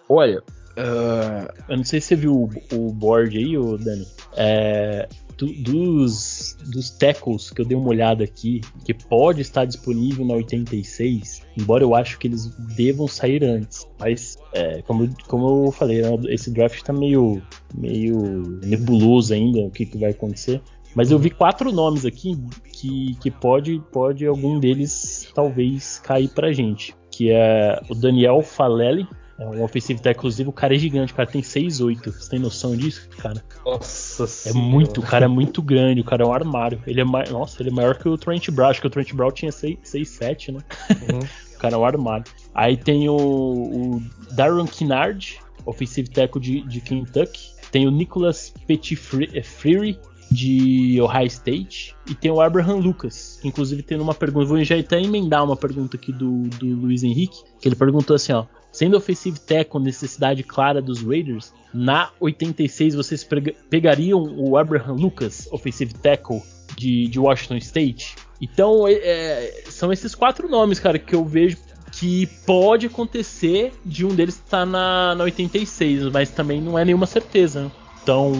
[0.07, 4.07] Olha, uh, eu não sei se você viu o, o board aí, ô Dani.
[4.35, 5.07] É,
[5.41, 10.35] do, dos, dos tackles que eu dei uma olhada aqui, que pode estar disponível na
[10.35, 13.87] 86, embora eu acho que eles devam sair antes.
[13.99, 17.41] Mas, é, como, como eu falei, né, esse draft está meio,
[17.73, 20.61] meio nebuloso ainda, o que, que vai acontecer.
[20.93, 22.37] Mas eu vi quatro nomes aqui
[22.71, 26.93] que, que pode, pode algum deles talvez cair pra gente.
[27.11, 29.07] Que é o Daniel Falelli,
[29.41, 32.11] é um offensive inclusive o cara é gigante, o cara tem 6'8.
[32.11, 33.43] Você tem noção disso, cara?
[33.65, 34.59] Nossa É senhora.
[34.59, 36.79] muito, o cara é muito grande, o cara é um armário.
[36.85, 39.13] Ele é mais, nossa, ele é maior que o Trent Brown, acho que o Trent
[39.13, 40.59] Brown tinha 6'7, né?
[40.91, 41.19] Uhum.
[41.55, 42.25] o cara é um armário.
[42.53, 47.51] Aí tem o, o Darren Kinnard, offensive tackle de, de Kentucky.
[47.71, 49.99] Tem o Nicholas Petit Freary,
[50.31, 51.95] de Ohio State.
[52.09, 54.45] E tem o Abraham Lucas, inclusive tem uma pergunta.
[54.45, 58.33] Vou já até emendar uma pergunta aqui do, do Luiz Henrique, que ele perguntou assim:
[58.33, 58.45] ó.
[58.71, 63.27] Sendo offensive tackle necessidade clara dos Raiders, na 86 vocês
[63.69, 66.41] pegariam o Abraham Lucas, offensive tackle
[66.77, 68.15] de, de Washington State?
[68.41, 71.57] Então, é, é, são esses quatro nomes, cara, que eu vejo
[71.91, 77.05] que pode acontecer de um deles estar na, na 86, mas também não é nenhuma
[77.05, 77.69] certeza.
[78.01, 78.31] Então,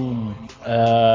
[0.62, 1.11] uh,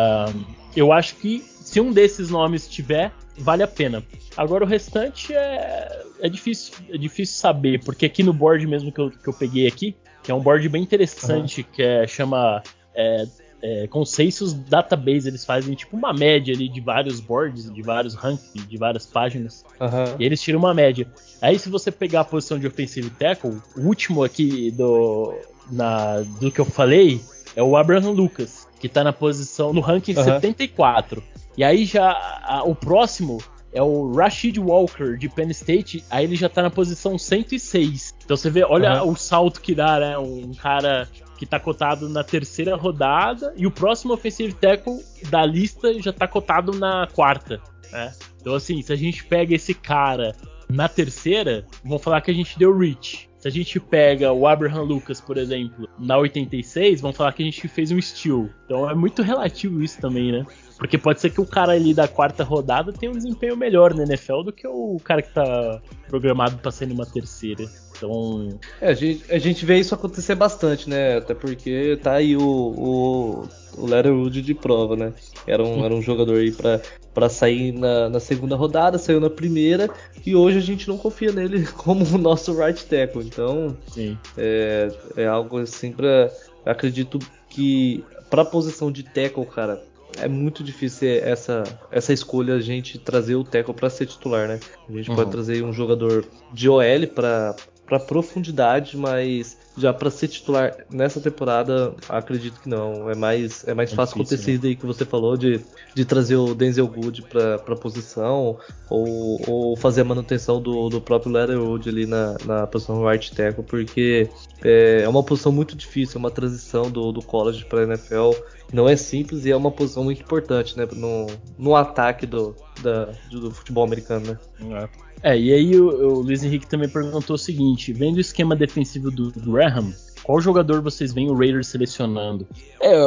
[0.76, 4.04] eu acho que se um desses nomes tiver, vale a pena.
[4.36, 9.00] Agora o restante é, é difícil, é difícil saber, porque aqui no board mesmo que
[9.00, 11.66] eu, que eu peguei aqui, que é um board bem interessante, uhum.
[11.72, 12.62] que é, chama
[12.94, 13.26] é,
[13.62, 18.66] é, Consensus Database, eles fazem tipo uma média ali de vários boards, de vários rankings,
[18.68, 20.16] de várias páginas, uhum.
[20.18, 21.06] e eles tiram uma média.
[21.40, 25.34] Aí se você pegar a posição de offensive tackle, o último aqui do,
[25.70, 27.20] na, do que eu falei
[27.54, 30.24] é o Abraham Lucas, que tá na posição, no ranking uhum.
[30.24, 31.22] 74.
[31.56, 32.10] E aí já
[32.42, 33.38] a, o próximo
[33.72, 38.14] é o Rashid Walker de Penn State, aí ele já tá na posição 106.
[38.24, 39.12] Então você vê, olha uhum.
[39.12, 40.18] o salto que dá, né?
[40.18, 45.92] Um cara que tá cotado na terceira rodada e o próximo offensive tackle da lista
[46.00, 47.60] já tá cotado na quarta,
[47.92, 48.12] né?
[48.40, 50.34] Então assim, se a gente pega esse cara
[50.68, 53.28] na terceira, vão falar que a gente deu reach.
[53.46, 57.46] Se a gente pega o Abraham Lucas, por exemplo, na 86, vão falar que a
[57.46, 58.50] gente fez um steal.
[58.64, 60.44] Então é muito relativo isso também, né?
[60.76, 64.02] Porque pode ser que o cara ali da quarta rodada tenha um desempenho melhor na
[64.02, 67.64] NFL do que o cara que tá programado pra ser numa terceira.
[67.96, 68.58] Então.
[68.80, 71.18] É, a gente, a gente vê isso acontecer bastante, né?
[71.18, 75.12] Até porque tá aí o, o, o Letterwood de prova, né?
[75.46, 76.80] Era um, era um jogador aí pra,
[77.14, 79.88] pra sair na, na segunda rodada, saiu na primeira,
[80.24, 83.24] e hoje a gente não confia nele como o nosso right tackle.
[83.24, 84.18] Então, Sim.
[84.36, 86.30] É, é algo assim pra.
[86.64, 89.80] Acredito que pra posição de tackle, cara,
[90.18, 94.60] é muito difícil essa, essa escolha a gente trazer o Teco para ser titular, né?
[94.88, 95.16] A gente uhum.
[95.16, 97.54] pode trazer um jogador de OL para
[97.86, 103.10] para profundidade, mas já para ser titular nessa temporada, acredito que não.
[103.10, 104.68] É mais, é mais é fácil difícil, acontecer né?
[104.70, 105.60] aí que você falou de,
[105.94, 111.00] de trazer o Denzel Good para a posição ou, ou fazer a manutenção do, do
[111.00, 114.28] próprio Leatherwood ali na, na posição right tackle, porque
[114.64, 118.32] é, é uma posição muito difícil, é uma transição do, do college para NFL
[118.72, 120.86] não é simples e é uma posição muito importante, né?
[120.92, 121.26] No,
[121.58, 124.88] no ataque do, da, do futebol americano, né?
[125.22, 128.56] É, é e aí o, o Luiz Henrique também perguntou o seguinte: vendo o esquema
[128.56, 129.92] defensivo do Graham,
[130.26, 132.48] qual jogador vocês veem o Raiders selecionando?
[132.80, 132.98] É,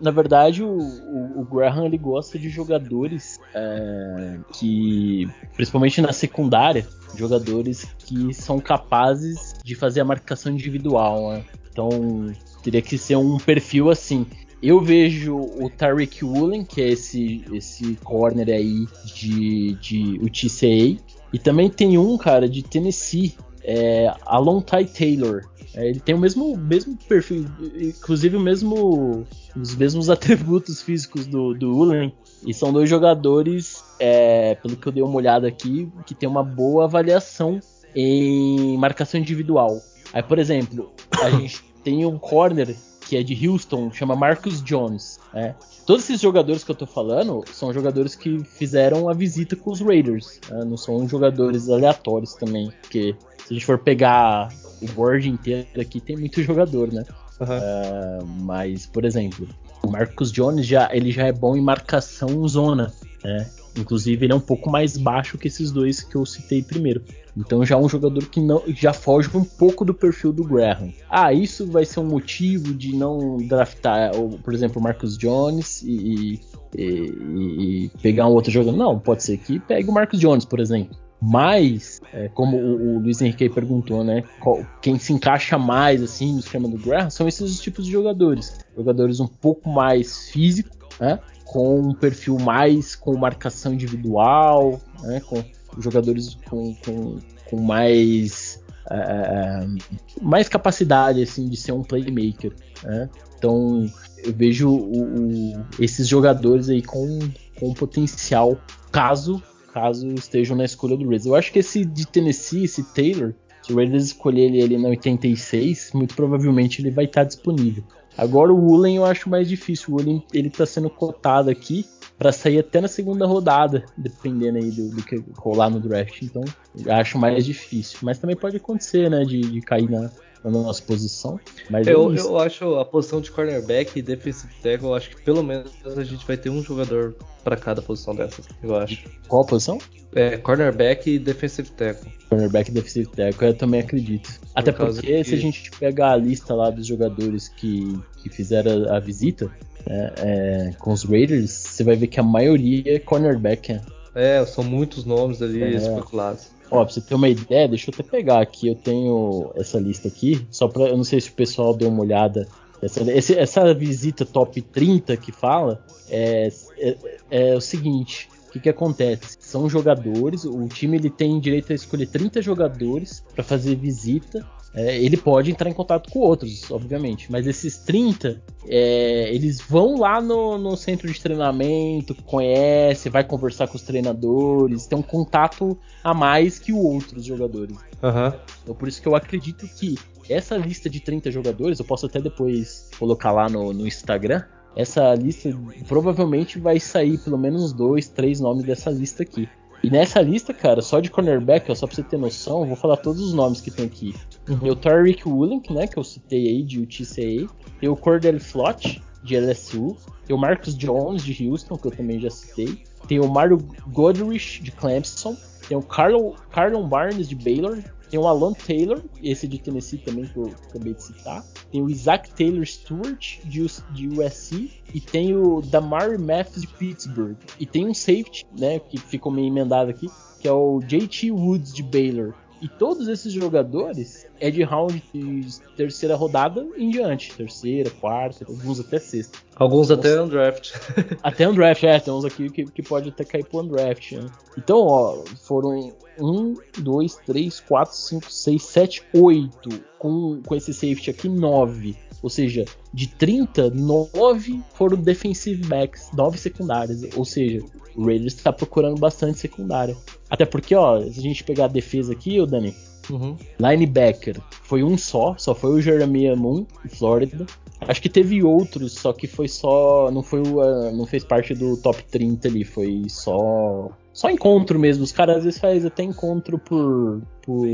[0.00, 6.86] na verdade, o, o, o, Graham ele gosta de jogadores é, que, principalmente na secundária,
[7.16, 11.32] jogadores que são capazes de fazer a marcação individual.
[11.32, 11.44] Né?
[11.72, 14.24] Então, teria que ser um perfil assim.
[14.62, 21.02] Eu vejo o Tariq Woolen, que é esse, esse corner aí de, de UTCA.
[21.32, 25.48] E também tem um cara de Tennessee, é, Alon Ty Taylor.
[25.74, 27.46] É, ele tem o mesmo, mesmo perfil,
[27.80, 32.12] inclusive o mesmo, os mesmos atributos físicos do, do Ulen.
[32.46, 36.42] E são dois jogadores, é, pelo que eu dei uma olhada aqui, que tem uma
[36.42, 37.60] boa avaliação
[37.94, 39.80] em marcação individual.
[40.12, 40.92] Aí, por exemplo,
[41.22, 42.74] a gente tem um corner
[43.10, 45.18] que é de Houston, chama Marcus Jones.
[45.34, 45.52] Né?
[45.84, 49.80] Todos esses jogadores que eu tô falando são jogadores que fizeram a visita com os
[49.80, 50.38] Raiders.
[50.48, 50.64] Né?
[50.64, 54.48] Não são jogadores aleatórios também, porque se a gente for pegar
[54.80, 57.02] o board inteiro aqui, tem muito jogador, né?
[57.40, 57.46] Uhum.
[57.48, 59.48] Uh, mas, por exemplo,
[59.82, 62.92] o Marcus Jones já, ele já é bom em marcação zona,
[63.24, 63.50] né?
[63.76, 67.02] Inclusive, ele é um pouco mais baixo que esses dois que eu citei primeiro.
[67.36, 70.92] Então já é um jogador que não, já foge um pouco do perfil do Graham.
[71.08, 74.12] Ah, isso vai ser um motivo de não draftar,
[74.42, 76.40] por exemplo, o Marcus Jones e,
[76.76, 78.76] e, e, pegar um outro jogador.
[78.76, 80.96] Não, pode ser que pegue o Marcus Jones, por exemplo.
[81.22, 84.24] Mas, é, como o, o, Luiz Henrique perguntou, né?
[84.40, 88.58] Qual, quem se encaixa mais assim no esquema do Graham são esses tipos de jogadores.
[88.74, 91.18] Jogadores um pouco mais físicos, né?
[91.44, 95.20] Com um perfil mais com marcação individual, né?
[95.20, 95.44] Com
[95.78, 99.76] jogadores com, com, com mais uh,
[100.22, 102.52] mais capacidade assim de ser um playmaker.
[102.82, 103.08] Né?
[103.36, 103.86] Então
[104.24, 107.18] eu vejo o, o, esses jogadores aí com,
[107.58, 108.60] com potencial
[108.92, 111.26] caso caso estejam na escolha do Raiders.
[111.26, 114.88] Eu acho que esse de Tennessee, esse Taylor, se o Raiders escolher ele ali na
[114.88, 117.84] 86, muito provavelmente ele vai estar disponível.
[118.16, 119.94] Agora o Woolen eu acho mais difícil.
[119.94, 121.86] O Woolen ele está sendo cotado aqui
[122.18, 126.20] para sair até na segunda rodada, dependendo aí do, do, que rolar no draft.
[126.20, 126.44] Então,
[126.76, 127.98] eu acho mais difícil.
[128.02, 130.10] Mas também pode acontecer, né, de, de cair na,
[130.44, 131.38] na nossa posição.
[131.68, 135.22] Mas eu, é eu acho a posição de cornerback e defensive tackle, eu acho que
[135.22, 139.04] pelo menos a gente vai ter um jogador para cada posição dessas, eu acho.
[139.28, 139.78] Qual posição?
[140.14, 142.12] É, cornerback e defensive tackle.
[142.28, 144.28] Cornerback e defensive tackle, eu também acredito.
[144.40, 145.24] Por Até porque que...
[145.24, 149.50] se a gente pegar a lista lá dos jogadores que, que fizeram a visita
[149.86, 153.72] é, é, com os Raiders, você vai ver que a maioria é cornerback.
[153.72, 153.80] É,
[154.14, 155.70] é são muitos nomes ali é.
[155.70, 156.50] especulados.
[156.70, 158.68] Ó, pra você ter uma ideia, deixa eu até pegar aqui.
[158.68, 160.84] Eu tenho essa lista aqui, só pra.
[160.84, 162.46] Eu não sei se o pessoal deu uma olhada.
[162.80, 166.96] Essa, esse, essa visita top 30 que fala é, é,
[167.30, 169.36] é o seguinte: o que, que acontece?
[169.40, 174.96] São jogadores, o time ele tem direito a escolher 30 jogadores para fazer visita é,
[175.02, 180.20] ele pode entrar em contato com outros, obviamente, mas esses 30, é, eles vão lá
[180.20, 186.14] no, no, centro de treinamento, conhece, vai conversar com os treinadores, tem um contato a
[186.14, 187.76] mais que os outros jogadores.
[188.02, 188.40] Uhum.
[188.62, 189.96] Então por isso que eu acredito que
[190.28, 194.44] essa lista de 30 jogadores, eu posso até depois colocar lá no, no Instagram,
[194.76, 195.50] essa lista
[195.88, 199.48] provavelmente vai sair pelo menos dois, três nomes dessa lista aqui.
[199.82, 202.98] E nessa lista, cara, só de cornerback, ó, só pra você ter noção, vou falar
[202.98, 204.14] todos os nomes que tem aqui.
[204.48, 204.58] Uhum.
[204.58, 207.48] Tem o Tyreek Woolen, né, que eu citei aí, de UTCA.
[207.80, 209.96] Tem o Cordell Flott, de LSU.
[210.26, 212.84] Tem o Marcus Jones, de Houston, que eu também já citei.
[213.08, 215.36] Tem o Mario Godrich, de Clemson.
[215.66, 217.78] Tem o Carl, Carlon Barnes, de Baylor.
[218.10, 221.44] Tem o Alan Taylor, esse de Tennessee também que eu acabei de citar.
[221.70, 224.70] Tem o Isaac Taylor Stewart, de, de USC.
[224.92, 227.36] E tem o Damari Mathis, de Pittsburgh.
[227.60, 230.08] E tem um safety, né, que ficou meio emendado aqui,
[230.40, 232.34] que é o JT Woods, de Baylor.
[232.60, 237.32] E todos esses jogadores é de round de terceira rodada em diante.
[237.34, 239.38] Terceira, quarta, alguns até sexta.
[239.56, 240.72] Alguns até undraft.
[241.22, 241.98] até undraft, é.
[241.98, 244.12] Tem uns aqui que, que pode até cair pro undraft.
[244.12, 244.26] Né?
[244.58, 249.68] Então, ó, foram 1, 2, 3, 4, 5, 6, 7, 8.
[249.98, 251.96] Com, com esse safety aqui, 9.
[252.22, 257.02] Ou seja, de 30, 9 foram defensive backs, 9 secundárias.
[257.16, 257.64] Ou seja,
[257.96, 259.96] o Raiders está procurando bastante secundária.
[260.28, 262.74] Até porque, ó, se a gente pegar a defesa aqui, o Dani,
[263.08, 263.36] uhum.
[263.58, 267.46] linebacker foi um só, só foi o Jeremiah Moon, Flórida.
[267.80, 270.10] Acho que teve outros, só que foi só.
[270.10, 273.90] Não foi uh, não fez parte do top 30 ali, foi só.
[274.12, 275.04] Só encontro mesmo.
[275.04, 277.22] Os caras às vezes fazem até encontro por.
[277.42, 277.66] por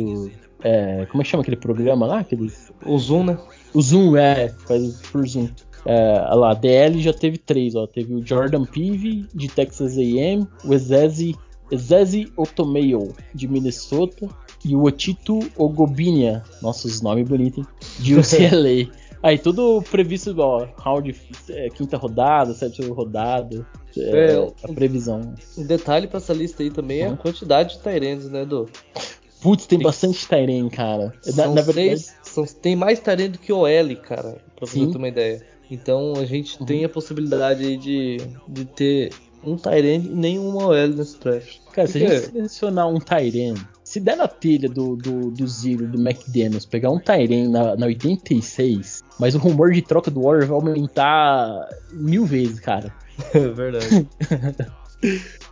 [0.63, 2.21] é, como é que chama aquele programa lá?
[2.21, 2.73] Aqueles...
[2.85, 3.39] O Zoom, né?
[3.75, 5.49] O Zoom, é, faz por Zoom.
[5.85, 7.87] É, lá, DL já teve três, ó.
[7.87, 11.37] Teve o Jordan Peavy, de Texas A&M, o Ezezi,
[11.71, 14.29] Ezezi Otomeyo, de Minnesota,
[14.65, 16.43] e o Otito Ogobinia.
[16.61, 17.67] Nossa, os nomes bonitos, hein?
[18.01, 18.93] De UCLA.
[19.23, 21.15] Aí tudo previsto igual, round
[21.51, 23.67] é, quinta rodada, sétima rodada.
[23.97, 25.35] É, é, a previsão.
[25.57, 28.69] Um detalhe pra essa lista aí também é a quantidade de Tyrands, né, do
[29.41, 31.13] Putz, tem, tem bastante Tyrene, cara.
[31.37, 31.99] Na, na verdade.
[31.99, 35.47] Seis, são, tem mais Tyrene do que OL, cara, pra você ter uma ideia.
[35.71, 36.67] Então a gente uhum.
[36.67, 38.17] tem a possibilidade aí de,
[38.49, 39.13] de ter
[39.45, 41.59] um Tyrene e nenhuma OL nesse draft.
[41.73, 45.87] Cara, se a gente selecionar um Tyrene, se der na telha do, do, do Zero,
[45.87, 50.47] do McDaniels, pegar um Tyrene na, na 86, mas o rumor de troca do Warrior
[50.47, 52.93] vai aumentar mil vezes, cara.
[53.35, 54.09] É verdade.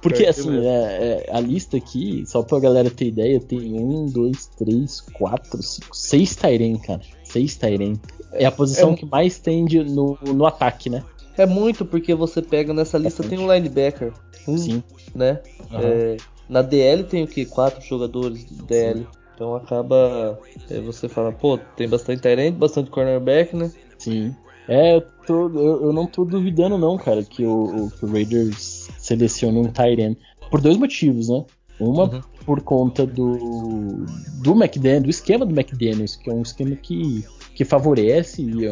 [0.01, 4.47] Porque assim, é, é, a lista aqui, só pra galera ter ideia, tem um, dois,
[4.59, 7.01] três, quatro, cinco, seis Tyren, cara.
[7.23, 7.95] Seis Tyren.
[8.33, 11.05] É a posição é, que mais tem de, no, no ataque, né?
[11.37, 14.13] É muito, porque você pega nessa lista, tem um linebacker.
[14.47, 14.83] Um, Sim.
[15.15, 15.41] Né?
[15.71, 15.79] Uhum.
[15.81, 16.17] É,
[16.49, 17.45] na DL tem o que?
[17.45, 19.01] Quatro jogadores de DL.
[19.01, 19.07] Sim.
[19.35, 20.39] Então acaba.
[20.71, 23.71] É, você fala, pô, tem bastante Tyrant, bastante cornerback, né?
[23.99, 24.35] Sim.
[24.69, 28.89] É, eu, tô, eu, eu, não tô duvidando não, cara, que o, que o Raiders
[28.99, 30.17] selecione um Tyrant.
[30.51, 31.45] Por dois motivos, né?
[31.81, 32.21] Uma uhum.
[32.47, 34.07] por conta do
[34.43, 37.25] do McDaniel, do esquema do McDaniels, que é um esquema que,
[37.55, 38.65] que favorece e,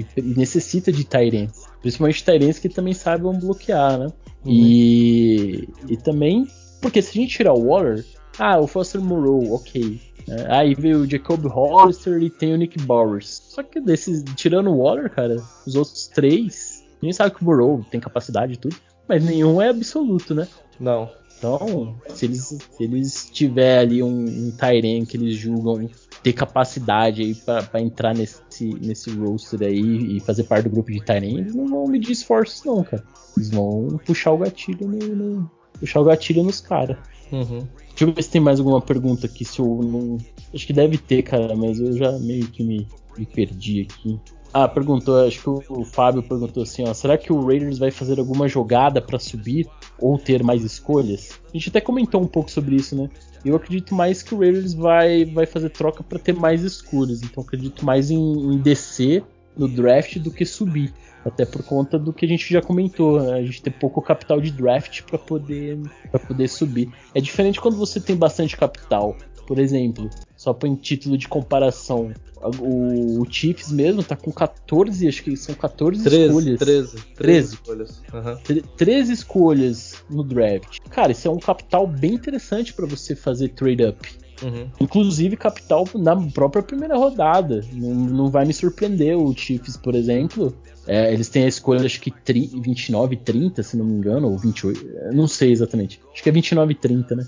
[0.00, 1.66] e, e necessita de Tyrants.
[1.82, 4.06] Principalmente Tyrants que também saibam bloquear, né?
[4.44, 4.52] Uhum.
[4.52, 6.46] E, e também
[6.80, 8.04] porque se a gente tirar o Waller,
[8.38, 10.00] ah, o Foster Moreau, ok.
[10.28, 13.42] É, aí veio o Jacob Hollister e tem o Nick Bowers.
[13.48, 17.84] Só que desses, tirando o Waller, cara, os outros três, ninguém sabe que o Burrow
[17.90, 18.76] tem capacidade e tudo,
[19.08, 20.46] mas nenhum é absoluto, né?
[20.78, 21.10] Não.
[21.38, 25.88] Então, se eles, se eles tiver ali um, um Tyren que eles julgam
[26.22, 28.42] ter capacidade aí para entrar nesse,
[28.78, 32.62] nesse roster aí e fazer parte do grupo de Tyren, eles não vão medir esforços
[32.64, 33.02] não, cara.
[33.36, 36.98] Eles vão puxar o gatilho no, no puxar o gatilho nos caras.
[37.32, 37.66] Uhum.
[37.90, 40.18] Deixa eu ver se tem mais alguma pergunta aqui, se eu não.
[40.54, 44.18] Acho que deve ter, cara, mas eu já meio que me, me perdi aqui.
[44.52, 48.18] Ah, perguntou, acho que o, Fábio perguntou assim, ó, será que o Raiders vai fazer
[48.18, 51.40] alguma jogada para subir ou ter mais escolhas?
[51.48, 53.08] A gente até comentou um pouco sobre isso, né?
[53.44, 57.44] Eu acredito mais que o Raiders vai, vai fazer troca para ter mais escolhas, então
[57.44, 59.24] acredito mais em, em descer
[59.56, 60.92] no draft do que subir.
[61.24, 63.34] Até por conta do que a gente já comentou, né?
[63.34, 65.78] a gente tem pouco capital de draft para poder,
[66.10, 66.88] pra poder subir.
[67.14, 69.16] É diferente quando você tem bastante capital.
[69.46, 75.06] Por exemplo, só para em título de comparação, o, o, Chiefs mesmo tá com 14,
[75.06, 76.58] acho que são 14 13, escolhas.
[76.58, 78.02] 13, 13, 13 escolhas.
[78.14, 78.62] Uhum.
[78.76, 80.78] 13 escolhas no draft.
[80.88, 84.08] Cara, isso é um capital bem interessante para você fazer trade up.
[84.42, 84.68] Uhum.
[84.80, 87.64] Inclusive capital na própria primeira rodada.
[87.72, 90.54] Não, não vai me surpreender o Chiefs, por exemplo,
[90.86, 92.12] é, eles têm a escolha, acho que
[92.60, 96.00] 29 e 30, se não me engano, ou 28, não sei exatamente.
[96.12, 97.26] Acho que é 29 e 30, né?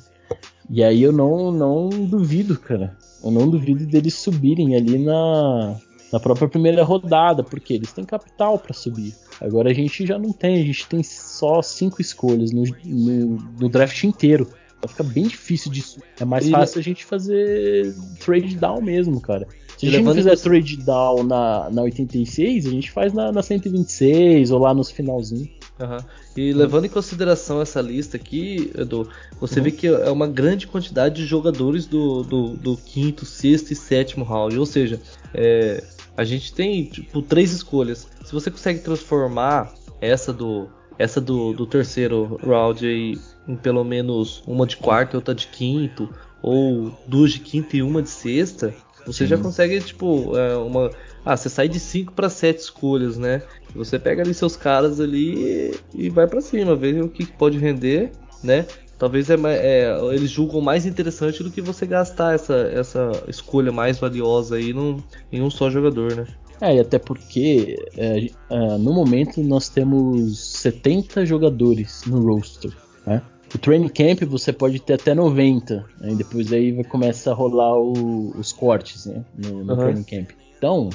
[0.71, 2.97] E aí eu não, não duvido, cara.
[3.23, 5.77] Eu não duvido deles subirem ali na,
[6.13, 9.15] na própria primeira rodada, porque eles têm capital para subir.
[9.41, 13.27] Agora a gente já não tem, a gente tem só cinco escolhas no, no,
[13.61, 14.49] no draft inteiro.
[14.89, 16.01] Fica bem difícil disso.
[16.19, 19.47] É mais fácil a gente fazer trade down mesmo, cara.
[19.79, 23.43] Se a gente não fizer trade down na, na 86, a gente faz na, na
[23.43, 25.49] 126 ou lá nos finalzinhos.
[25.81, 25.97] Uhum.
[26.37, 29.09] E levando em consideração essa lista aqui, Edu,
[29.41, 29.65] você uhum.
[29.65, 34.25] vê que é uma grande quantidade de jogadores do, do, do quinto, sexto e sétimo
[34.25, 34.57] round.
[34.59, 35.01] Ou seja,
[35.35, 35.83] é,
[36.17, 38.07] a gente tem tipo três escolhas.
[38.25, 44.43] Se você consegue transformar essa do essa do, do terceiro round aí em pelo menos
[44.47, 46.09] uma de quarto e outra de quinto,
[46.41, 48.75] ou duas de quinta e uma de sexta,
[49.07, 49.31] você Sim.
[49.31, 50.91] já consegue, tipo, é, uma.
[51.25, 53.43] Ah, você sai de 5 para 7 escolhas, né?
[53.75, 58.13] Você pega ali seus caras ali e vai para cima, vê o que pode render,
[58.43, 58.67] né?
[58.99, 63.99] Talvez é, é, eles julgam mais interessante do que você gastar essa, essa escolha mais
[63.99, 65.03] valiosa aí num,
[65.33, 66.25] em um só jogador, né?
[66.63, 72.73] É, e até porque é, é, no momento nós temos 70 jogadores no roster,
[73.05, 73.21] né?
[73.53, 76.15] O training camp você pode ter até 90, né?
[76.15, 79.25] depois aí vai começar a rolar o, os cortes né?
[79.37, 79.79] no, no uhum.
[79.79, 80.31] training camp.
[80.57, 80.89] Então,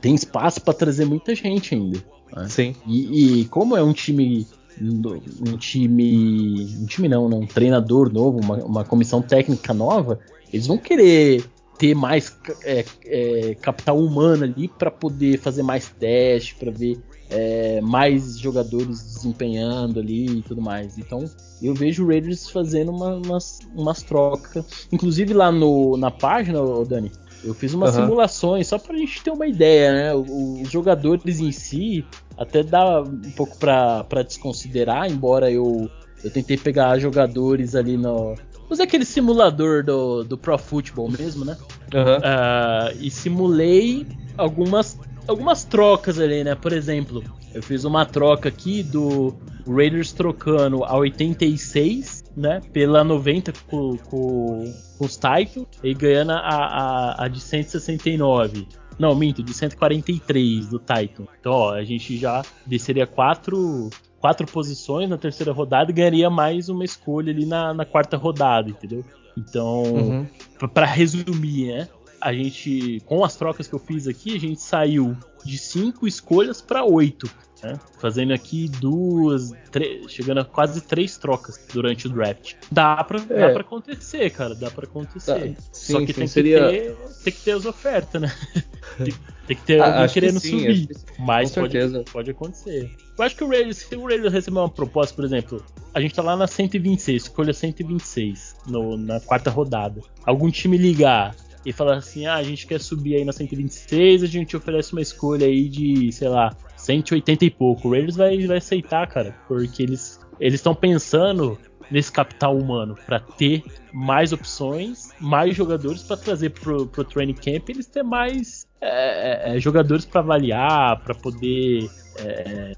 [0.00, 1.98] tem espaço para trazer muita gente ainda.
[2.36, 2.48] Né?
[2.48, 2.76] Sim.
[2.86, 4.46] E, e, como é um time.
[4.80, 6.76] Um time.
[6.80, 7.36] Um time não, né?
[7.36, 10.20] um treinador novo, uma, uma comissão técnica nova,
[10.52, 11.44] eles vão querer
[11.84, 17.78] ter mais é, é, capital humano ali para poder fazer mais testes, para ver é,
[17.82, 20.96] mais jogadores desempenhando ali e tudo mais.
[20.96, 21.22] Então
[21.62, 24.86] eu vejo o Raiders fazendo uma, umas, umas trocas.
[24.90, 26.58] Inclusive lá no, na página,
[26.88, 27.12] Dani,
[27.44, 28.04] eu fiz umas uhum.
[28.04, 30.14] simulações só pra gente ter uma ideia, né?
[30.14, 32.02] Os jogadores em si
[32.38, 35.90] até dá um pouco pra, pra desconsiderar, embora eu,
[36.24, 38.34] eu tentei pegar jogadores ali no,
[38.68, 41.56] usei aquele simulador do, do Pro Football mesmo, né?
[41.94, 42.20] Aham.
[42.22, 44.06] Ah, e simulei
[44.36, 46.54] algumas, algumas trocas ali, né?
[46.54, 47.22] Por exemplo,
[47.54, 49.34] eu fiz uma troca aqui do
[49.66, 52.60] Raiders trocando a 86, né?
[52.72, 58.66] Pela 90 com, com, com os Titans e ganhando a, a, a de 169.
[58.98, 61.24] Não, minto, de 143 do Titan.
[61.40, 63.90] Então, ó, a gente já desceria quatro,
[64.24, 68.70] quatro posições na terceira rodada e ganharia mais uma escolha ali na, na quarta rodada,
[68.70, 69.04] entendeu?
[69.36, 70.26] Então, Uhum.
[70.58, 71.88] Pra- Pra resumir, né?
[72.18, 75.14] A gente, com as trocas que eu fiz aqui, a gente saiu
[75.44, 77.28] de cinco escolhas pra oito,
[77.62, 77.78] né?
[77.98, 82.54] Fazendo aqui duas, três, chegando a quase três trocas durante o draft.
[82.72, 83.40] Dá pra, É.
[83.48, 85.54] dá pra acontecer, cara, dá pra acontecer.
[85.54, 88.32] Tá, Só sim, que sim, tem, seria- que ter, tem que ter as ofertas, né?
[88.96, 89.14] tem,
[89.46, 90.86] tem que ter Ah, alguém acho que querendo sim, subir.
[90.86, 90.94] que.
[91.18, 92.04] Mas Com pode, certeza.
[92.12, 92.90] pode acontecer.
[93.18, 96.14] Eu acho que o Raiders, se o Raiders receber uma proposta, por exemplo, a gente
[96.14, 100.00] tá lá na 126, escolha 126 no, na quarta rodada.
[100.24, 104.26] Algum time ligar e falar assim: ah, a gente quer subir aí na 126, a
[104.26, 107.88] gente oferece uma escolha aí de, sei lá, 180 e pouco.
[107.88, 111.58] O Raiders vai, vai aceitar, cara, porque eles eles estão pensando
[111.90, 113.62] nesse capital humano para ter
[113.92, 119.56] mais opções, mais jogadores para trazer pro, pro training camp, e eles ter mais é,
[119.56, 121.90] é, jogadores para avaliar, para poder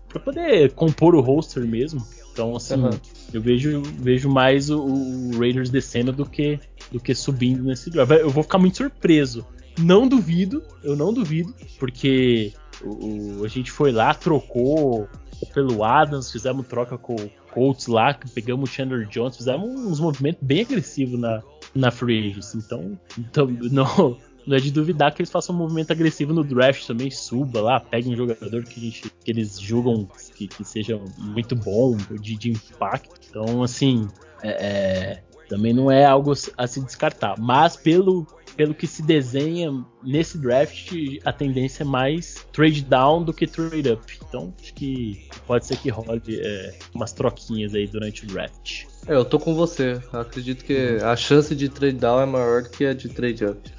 [0.09, 2.01] para poder compor o roster mesmo.
[2.33, 2.91] Então assim, Aham.
[3.33, 6.59] eu vejo vejo mais o, o Raiders descendo do que
[6.93, 8.11] do que subindo nesse draft.
[8.13, 9.47] Eu vou ficar muito surpreso.
[9.79, 12.53] Não duvido, eu não duvido, porque
[12.83, 15.09] o, o- a gente foi lá, trocou
[15.53, 20.41] pelo Adams, fizemos troca com o Colts lá, pegamos o Chandler Jones, fizemos uns movimentos
[20.43, 21.43] bem agressivos na,
[21.75, 22.57] na Free Agency.
[22.57, 24.17] Então, então não,
[24.47, 27.81] não é de duvidar que eles façam um movimento agressivo no draft também, suba lá,
[27.81, 32.51] pegue um jogador que, gente, que eles julgam que, que seja muito bom, de, de
[32.51, 33.21] impacto.
[33.29, 34.07] Então, assim,
[34.43, 37.35] é, é, também não é algo a se descartar.
[37.39, 38.27] Mas pelo,
[38.57, 39.73] pelo que se desenha
[40.03, 40.93] nesse draft,
[41.25, 44.19] a tendência é mais trade down do que trade up.
[44.29, 48.85] Então, acho que pode ser que role é, umas troquinhas aí durante o draft.
[49.07, 50.01] É, eu tô com você.
[50.13, 53.77] Acredito que a chance de trade down é maior do que a de trade up.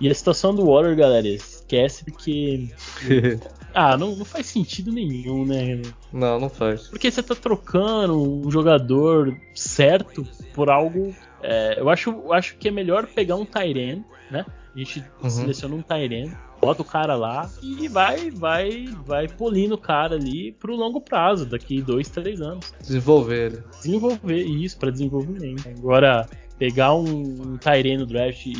[0.00, 2.68] E a situação do Water, galera, esquece porque.
[3.78, 5.82] Ah, não, não faz sentido nenhum, né?
[6.10, 6.88] não, não faz.
[6.88, 11.14] Porque você tá trocando um jogador certo por algo.
[11.42, 14.46] é, eu, acho, eu acho que é melhor pegar um Tyren, né?
[14.74, 15.28] A gente Uhum.
[15.28, 20.52] seleciona um Tyren, bota o cara lá e vai, vai, vai polindo o cara ali
[20.52, 22.72] pro longo prazo, daqui dois, três anos.
[22.80, 23.62] Desenvolver ele.
[23.82, 25.68] Desenvolver isso para desenvolvimento.
[25.68, 26.26] Agora,
[26.58, 28.50] pegar um, um Tyren no draft e,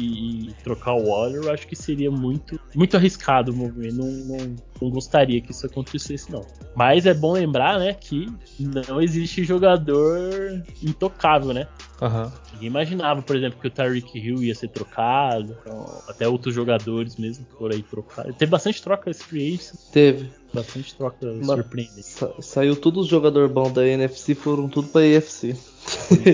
[0.48, 3.96] e trocar o Waller, eu acho que seria muito, muito arriscado o movimento.
[3.96, 6.44] Não, não, não gostaria que isso acontecesse, não.
[6.74, 8.26] Mas é bom lembrar, né, que
[8.60, 11.66] não existe jogador intocável, né?
[12.02, 12.30] Aham.
[12.52, 17.16] Ninguém imaginava, por exemplo, que o Tyreek Hill ia ser trocado, então, até outros jogadores
[17.16, 18.36] mesmo foram aí trocados.
[18.36, 19.58] Teve bastante troca esse free
[19.92, 20.30] Teve.
[20.52, 22.02] bastante troca Mas- surpreendente.
[22.02, 25.56] Sa- saiu tudo os jogadores bons da NFC, foram tudo pra AFC.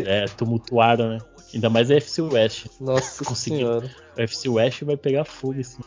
[0.06, 1.18] É, tumultuaram, né?
[1.55, 2.66] Ainda mais a FC West.
[2.80, 3.90] Nossa senhora.
[4.16, 5.82] A FC West vai pegar fogo assim.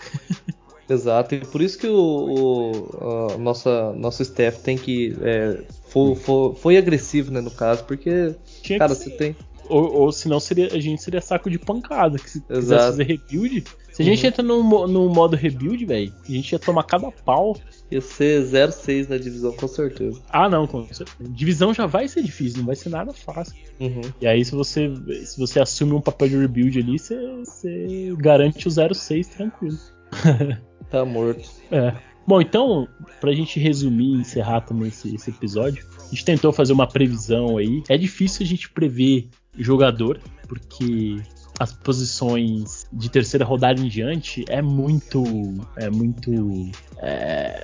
[0.88, 5.16] Exato, e por isso que o, o a nossa, nosso staff tem que.
[5.22, 9.36] É, foi, foi, foi agressivo, né, no caso, porque, Tinha cara, você tem.
[9.70, 12.18] Ou, ou senão seria, a gente seria saco de pancada.
[12.20, 12.84] Que se quisesse Exato.
[12.84, 13.64] fazer rebuild.
[13.92, 14.28] Se a gente Uhum.
[14.28, 17.56] entra no, no modo rebuild, velho, a gente ia tomar cada pau.
[17.90, 20.22] Ia ser 0-6 na divisão, com certeza.
[20.30, 21.30] Ah, não, com certeza.
[21.30, 23.56] Divisão já vai ser difícil, não vai ser nada fácil.
[23.80, 24.02] Uhum.
[24.20, 24.92] E aí, se você,
[25.24, 29.78] se você assume um papel de rebuild ali, você, você garante o 0-6 tranquilo.
[30.92, 31.50] Tá morto.
[31.72, 31.96] É.
[32.28, 32.88] Bom, então,
[33.20, 37.58] pra gente resumir e encerrar também esse, esse episódio, a gente tentou fazer uma previsão
[37.58, 37.84] aí.
[37.90, 39.28] É difícil a gente prever
[39.58, 41.22] jogador, porque
[41.60, 45.24] as posições de terceira rodada em diante é muito.
[45.78, 46.32] É muito.
[46.98, 47.64] é,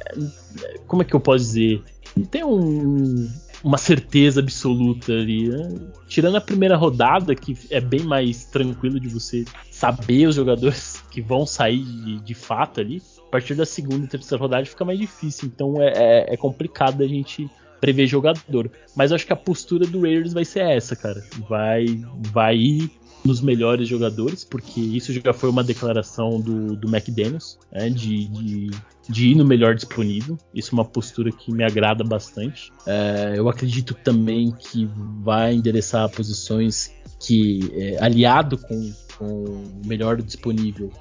[0.87, 1.83] como é que eu posso dizer?
[2.15, 3.29] Não tem um-
[3.63, 5.47] uma certeza absoluta ali.
[5.49, 5.69] né?
[6.07, 11.21] Tirando a primeira rodada, que é bem mais tranquilo de você saber os jogadores que
[11.21, 13.01] vão sair de, de fato ali.
[13.27, 15.47] A partir da segunda e terceira rodada fica mais difícil.
[15.53, 17.49] Então é, é- é complicado a gente
[17.81, 18.71] prever jogador.
[18.95, 21.21] Mas eu acho que a postura do Raiders vai ser essa, cara.
[21.49, 21.85] Vai,
[22.31, 22.91] vai ir
[23.25, 28.71] nos melhores jogadores, porque isso já foi uma declaração do, do McDaniels, né, de, de,
[29.07, 30.37] de ir no melhor disponível.
[30.53, 32.71] Isso é uma postura que me agrada bastante.
[32.85, 34.89] É, eu acredito também que
[35.21, 40.91] vai endereçar posições que, é, aliado com, com o melhor disponível,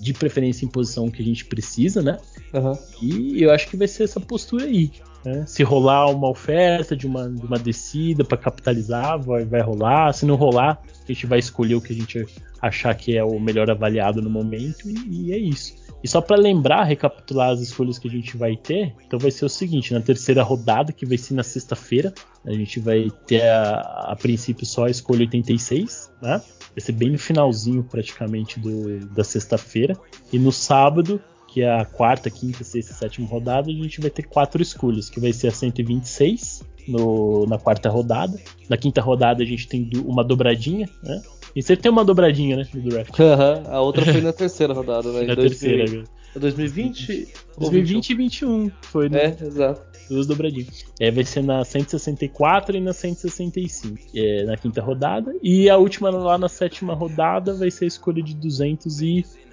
[0.00, 2.18] de preferência em posição que a gente precisa, né?
[2.52, 2.76] Aham.
[3.00, 4.90] E eu acho que vai ser essa postura aí.
[5.24, 5.44] Né?
[5.46, 10.12] Se rolar uma oferta de uma, de uma descida para capitalizar, vai, vai rolar.
[10.12, 12.26] Se não rolar, a gente vai escolher o que a gente
[12.60, 15.74] achar que é o melhor avaliado no momento e, e é isso.
[16.02, 19.44] E só para lembrar, recapitular as escolhas que a gente vai ter, então vai ser
[19.44, 22.12] o seguinte: na terceira rodada, que vai ser na sexta-feira,
[22.44, 26.40] a gente vai ter a, a, princípio só a escolha 86, né?
[26.70, 29.94] Vai ser bem no finalzinho praticamente do, da sexta-feira.
[30.32, 31.20] E no sábado,
[31.52, 35.10] que é a quarta, quinta, sexta e sétima rodada, a gente vai ter quatro escolhas,
[35.10, 38.38] que vai ser a 126 no, na quarta rodada.
[38.68, 41.20] Na quinta rodada a gente tem uma dobradinha, né?
[41.54, 42.68] E sempre tem uma dobradinha, né?
[42.72, 43.18] Do draft.
[43.18, 43.72] Uhum.
[43.72, 45.22] A outra foi na terceira rodada, né?
[45.26, 46.04] Na terceira, viu?
[46.36, 47.28] 2020?
[47.58, 48.70] 2020 e 2021.
[48.82, 49.16] Foi no...
[49.16, 49.82] É, exato.
[50.08, 50.84] Duas dobradinhas.
[51.00, 53.96] É, vai ser na 164 e na 165.
[54.14, 55.34] É, na quinta rodada.
[55.42, 58.34] E a última lá na sétima rodada vai ser a escolha de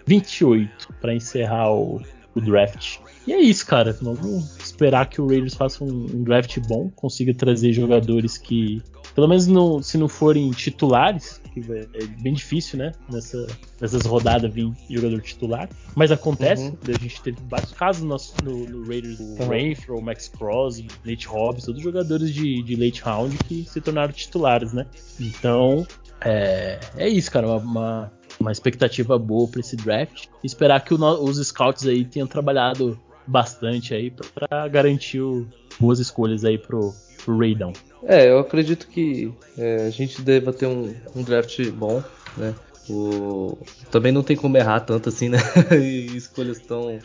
[0.08, 2.01] 228 para encerrar o,
[2.34, 2.99] o draft.
[3.28, 3.91] E é isso, cara.
[4.01, 8.82] Vamos esperar que o Raiders faça um, um draft bom, consiga trazer jogadores que,
[9.14, 12.93] pelo menos no, se não forem titulares, que é bem difícil, né?
[13.12, 13.45] Nessa,
[13.82, 15.68] nessas rodadas vir jogador titular.
[15.93, 16.78] Mas acontece, uhum.
[16.88, 18.16] a gente teve vários casos no,
[18.49, 19.49] no, no Raiders, o uhum.
[19.49, 24.14] Renfro, o Max Cross, Nate Hobbs, todos jogadores de, de late round que se tornaram
[24.14, 24.86] titulares, né?
[25.20, 25.86] Então,
[26.22, 27.47] é, é isso, cara.
[27.47, 30.28] Uma, uma, uma expectativa boa para esse draft.
[30.44, 35.48] Esperar que o, os scouts aí tenham trabalhado bastante aí para garantir o,
[35.80, 37.74] boas escolhas aí pro, pro Raidão.
[38.04, 42.04] É, eu acredito que é, a gente deva ter um, um draft bom,
[42.38, 42.54] né?
[42.90, 43.58] O...
[43.92, 45.40] Também não tem como errar tanto assim, né?
[45.78, 47.00] e escolhas tão,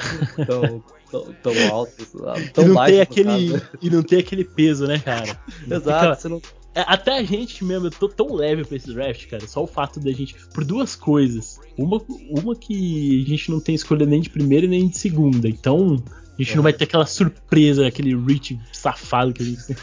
[0.46, 2.12] tão, tão, tão altas,
[2.52, 2.92] tão e não baixas.
[2.94, 5.36] Tem aquele, e não tem aquele peso, né, cara?
[5.68, 6.40] Exato, você não
[6.74, 9.46] até a gente mesmo, eu tô tão leve pra esse draft, cara.
[9.46, 10.34] Só o fato da gente.
[10.54, 11.60] Por duas coisas.
[11.76, 15.48] Uma, uma que a gente não tem escolha nem de primeira nem de segunda.
[15.48, 16.02] Então,
[16.38, 16.56] a gente é.
[16.56, 19.76] não vai ter aquela surpresa, aquele reach safado que a gente tem.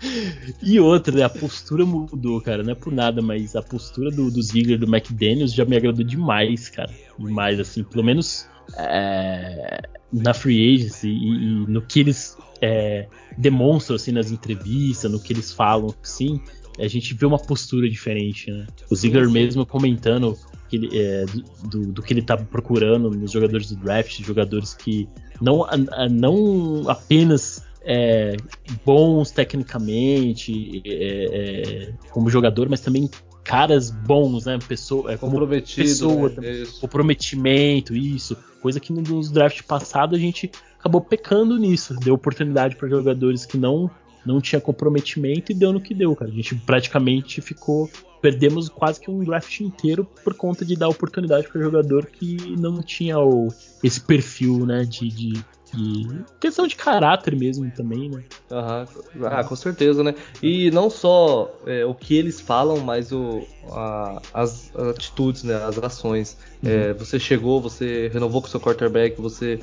[0.62, 2.62] e outra, né, a postura mudou, cara.
[2.62, 6.04] Não é por nada, mas a postura do, do Ziggler, do McDaniels já me agradou
[6.04, 6.90] demais, cara.
[7.18, 7.84] Demais, assim.
[7.84, 13.06] Pelo menos é, na free agency e, e no que eles é,
[13.36, 16.40] demonstram assim nas entrevistas, no que eles falam, sim,
[16.78, 18.66] a gente vê uma postura diferente, né?
[18.90, 20.36] O Ziggler mesmo comentando
[20.68, 21.24] que ele, é,
[21.64, 25.06] do, do, que ele está procurando nos jogadores do draft, jogadores que
[25.40, 25.66] não,
[26.10, 28.36] não apenas é,
[28.84, 33.10] bons tecnicamente é, é, como jogador, mas também
[33.44, 34.58] caras bons, né?
[34.66, 36.64] Pessoa, é, Comprometido, pessoa, né?
[36.80, 38.36] comprometimento, isso.
[38.60, 41.94] Coisa que nos drafts passados a gente acabou pecando nisso.
[41.96, 43.90] Deu oportunidade para jogadores que não
[44.24, 46.30] não tinha comprometimento e deu no que deu, cara.
[46.30, 47.90] A gente praticamente ficou
[48.20, 52.80] perdemos quase que um draft inteiro por conta de dar oportunidade para jogador que não
[52.80, 53.48] tinha o,
[53.82, 55.44] esse perfil, né, de, de,
[56.38, 58.22] questão de caráter mesmo também, né?
[58.50, 59.26] Uhum.
[59.26, 60.14] Ah, com certeza, né?
[60.42, 65.54] E não só é, o que eles falam, mas o, a, as, as, atitudes, né,
[65.54, 66.36] as ações.
[66.62, 66.70] Uhum.
[66.70, 69.58] É, você chegou, você renovou com seu quarterback, você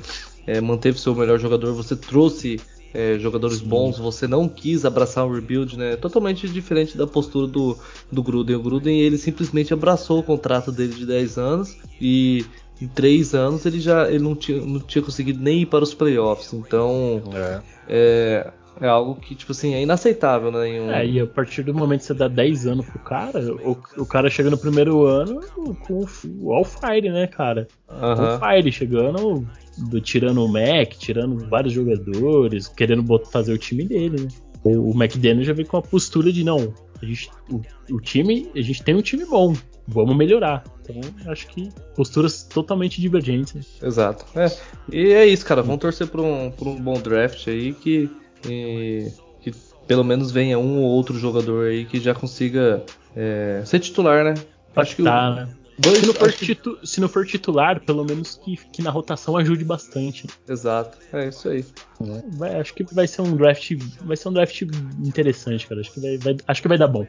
[0.46, 2.60] é, manteve seu melhor jogador, você trouxe
[2.92, 5.96] é, jogadores bons, você não quis abraçar um rebuild, né?
[5.96, 7.78] Totalmente diferente da postura do,
[8.10, 8.56] do Gruden.
[8.56, 12.44] O Gruden ele simplesmente abraçou o contrato dele de 10 anos e
[12.80, 15.94] em 3 anos ele já ele não, tinha, não tinha conseguido nem ir para os
[15.94, 16.52] playoffs.
[16.52, 17.60] Então é.
[17.88, 18.50] é,
[18.80, 20.80] é algo que, tipo assim, é inaceitável, né?
[20.80, 20.90] Um...
[20.90, 24.06] É, e a partir do momento que você dá 10 anos pro cara, o, o
[24.06, 25.40] cara chega no primeiro ano
[25.86, 26.04] com
[26.40, 27.68] o All Fire, né, cara?
[27.88, 27.98] Uhum.
[27.98, 33.84] All Fire chegando do, tirando o Mac, tirando vários jogadores, querendo botar, fazer o time
[33.84, 34.28] dele, né?
[34.62, 37.60] O, o McDaniel já veio com a postura de não, a gente, o,
[37.94, 39.54] o, time, a gente tem um time bom,
[39.90, 40.64] vamos melhorar.
[40.82, 43.78] Então, acho que posturas totalmente divergentes.
[43.82, 44.24] Exato.
[44.38, 44.50] É,
[44.90, 45.62] e é isso, cara.
[45.62, 48.10] Vamos torcer por um, por um bom draft aí que,
[48.48, 49.08] e,
[49.40, 49.52] que
[49.86, 52.82] pelo menos venha um ou outro jogador aí que já consiga
[53.14, 54.34] é, ser titular, né?
[54.74, 55.48] Acho que tá, o, né?
[55.80, 59.36] Dois, se, não for titu, se não for titular, pelo menos que, que na rotação
[59.36, 60.26] ajude bastante.
[60.46, 61.64] Exato, é isso aí.
[62.02, 63.72] É, vai, acho que vai ser um draft,
[64.02, 64.62] vai ser um draft
[65.02, 65.80] interessante, cara.
[65.80, 67.06] Acho que vai, vai acho que vai dar bom.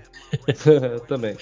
[1.07, 1.35] Também.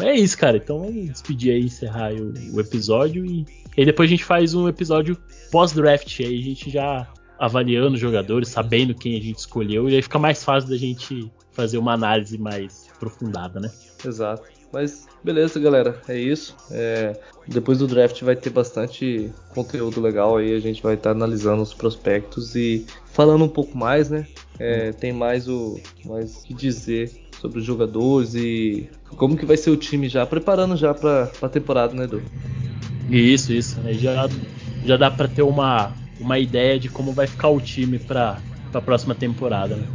[0.00, 0.58] É, é isso, cara.
[0.58, 3.46] Então vamos despedir aí, encerrar o, o episódio e,
[3.76, 5.16] e depois a gente faz um episódio
[5.50, 6.20] pós-draft.
[6.20, 7.08] Aí a gente já
[7.38, 11.32] avaliando os jogadores, sabendo quem a gente escolheu, e aí fica mais fácil da gente
[11.52, 13.70] fazer uma análise mais aprofundada, né?
[14.04, 14.59] Exato.
[14.72, 16.56] Mas beleza, galera, é isso.
[16.70, 20.54] É, depois do draft vai ter bastante conteúdo legal aí.
[20.54, 24.26] A gente vai estar tá analisando os prospectos e falando um pouco mais, né?
[24.58, 27.10] É, tem mais o mais que dizer
[27.40, 31.48] sobre os jogadores e como que vai ser o time já, preparando já para a
[31.48, 32.22] temporada, né, Edu?
[33.08, 33.80] Isso, isso.
[33.84, 34.28] Aí já,
[34.84, 38.38] já dá para ter uma, uma ideia de como vai ficar o time para
[38.72, 39.74] a próxima temporada.
[39.74, 39.86] Né?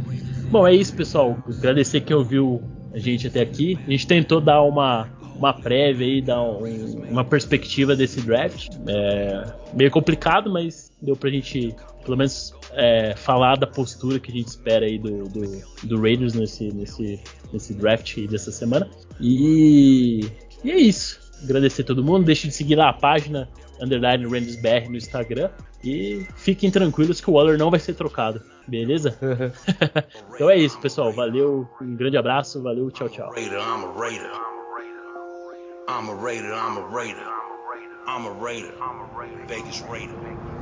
[0.50, 1.38] Bom, é isso, pessoal.
[1.48, 2.62] Agradecer quem ouviu
[2.96, 3.78] a gente até aqui.
[3.86, 6.64] A gente tentou dar uma, uma prévia aí, dar um,
[7.10, 8.68] uma perspectiva desse draft.
[8.88, 9.44] É
[9.74, 14.48] meio complicado, mas deu pra gente, pelo menos, é, falar da postura que a gente
[14.48, 17.20] espera aí do, do, do Raiders nesse, nesse,
[17.52, 18.88] nesse draft dessa semana.
[19.20, 20.24] E,
[20.64, 21.20] e é isso.
[21.44, 22.24] Agradecer a todo mundo.
[22.24, 23.46] Deixe de seguir lá a página
[23.78, 25.50] Underline Raiders BR no Instagram.
[25.86, 29.16] E fiquem tranquilos que o Waller não vai ser trocado, beleza?
[30.34, 31.12] então é isso, pessoal.
[31.12, 33.32] Valeu, um grande abraço, valeu, tchau, tchau.
[35.88, 37.22] I'm a Raider, I'm a Raider.
[38.08, 38.74] I'm a Raider.
[39.46, 40.55] Vegas Raider.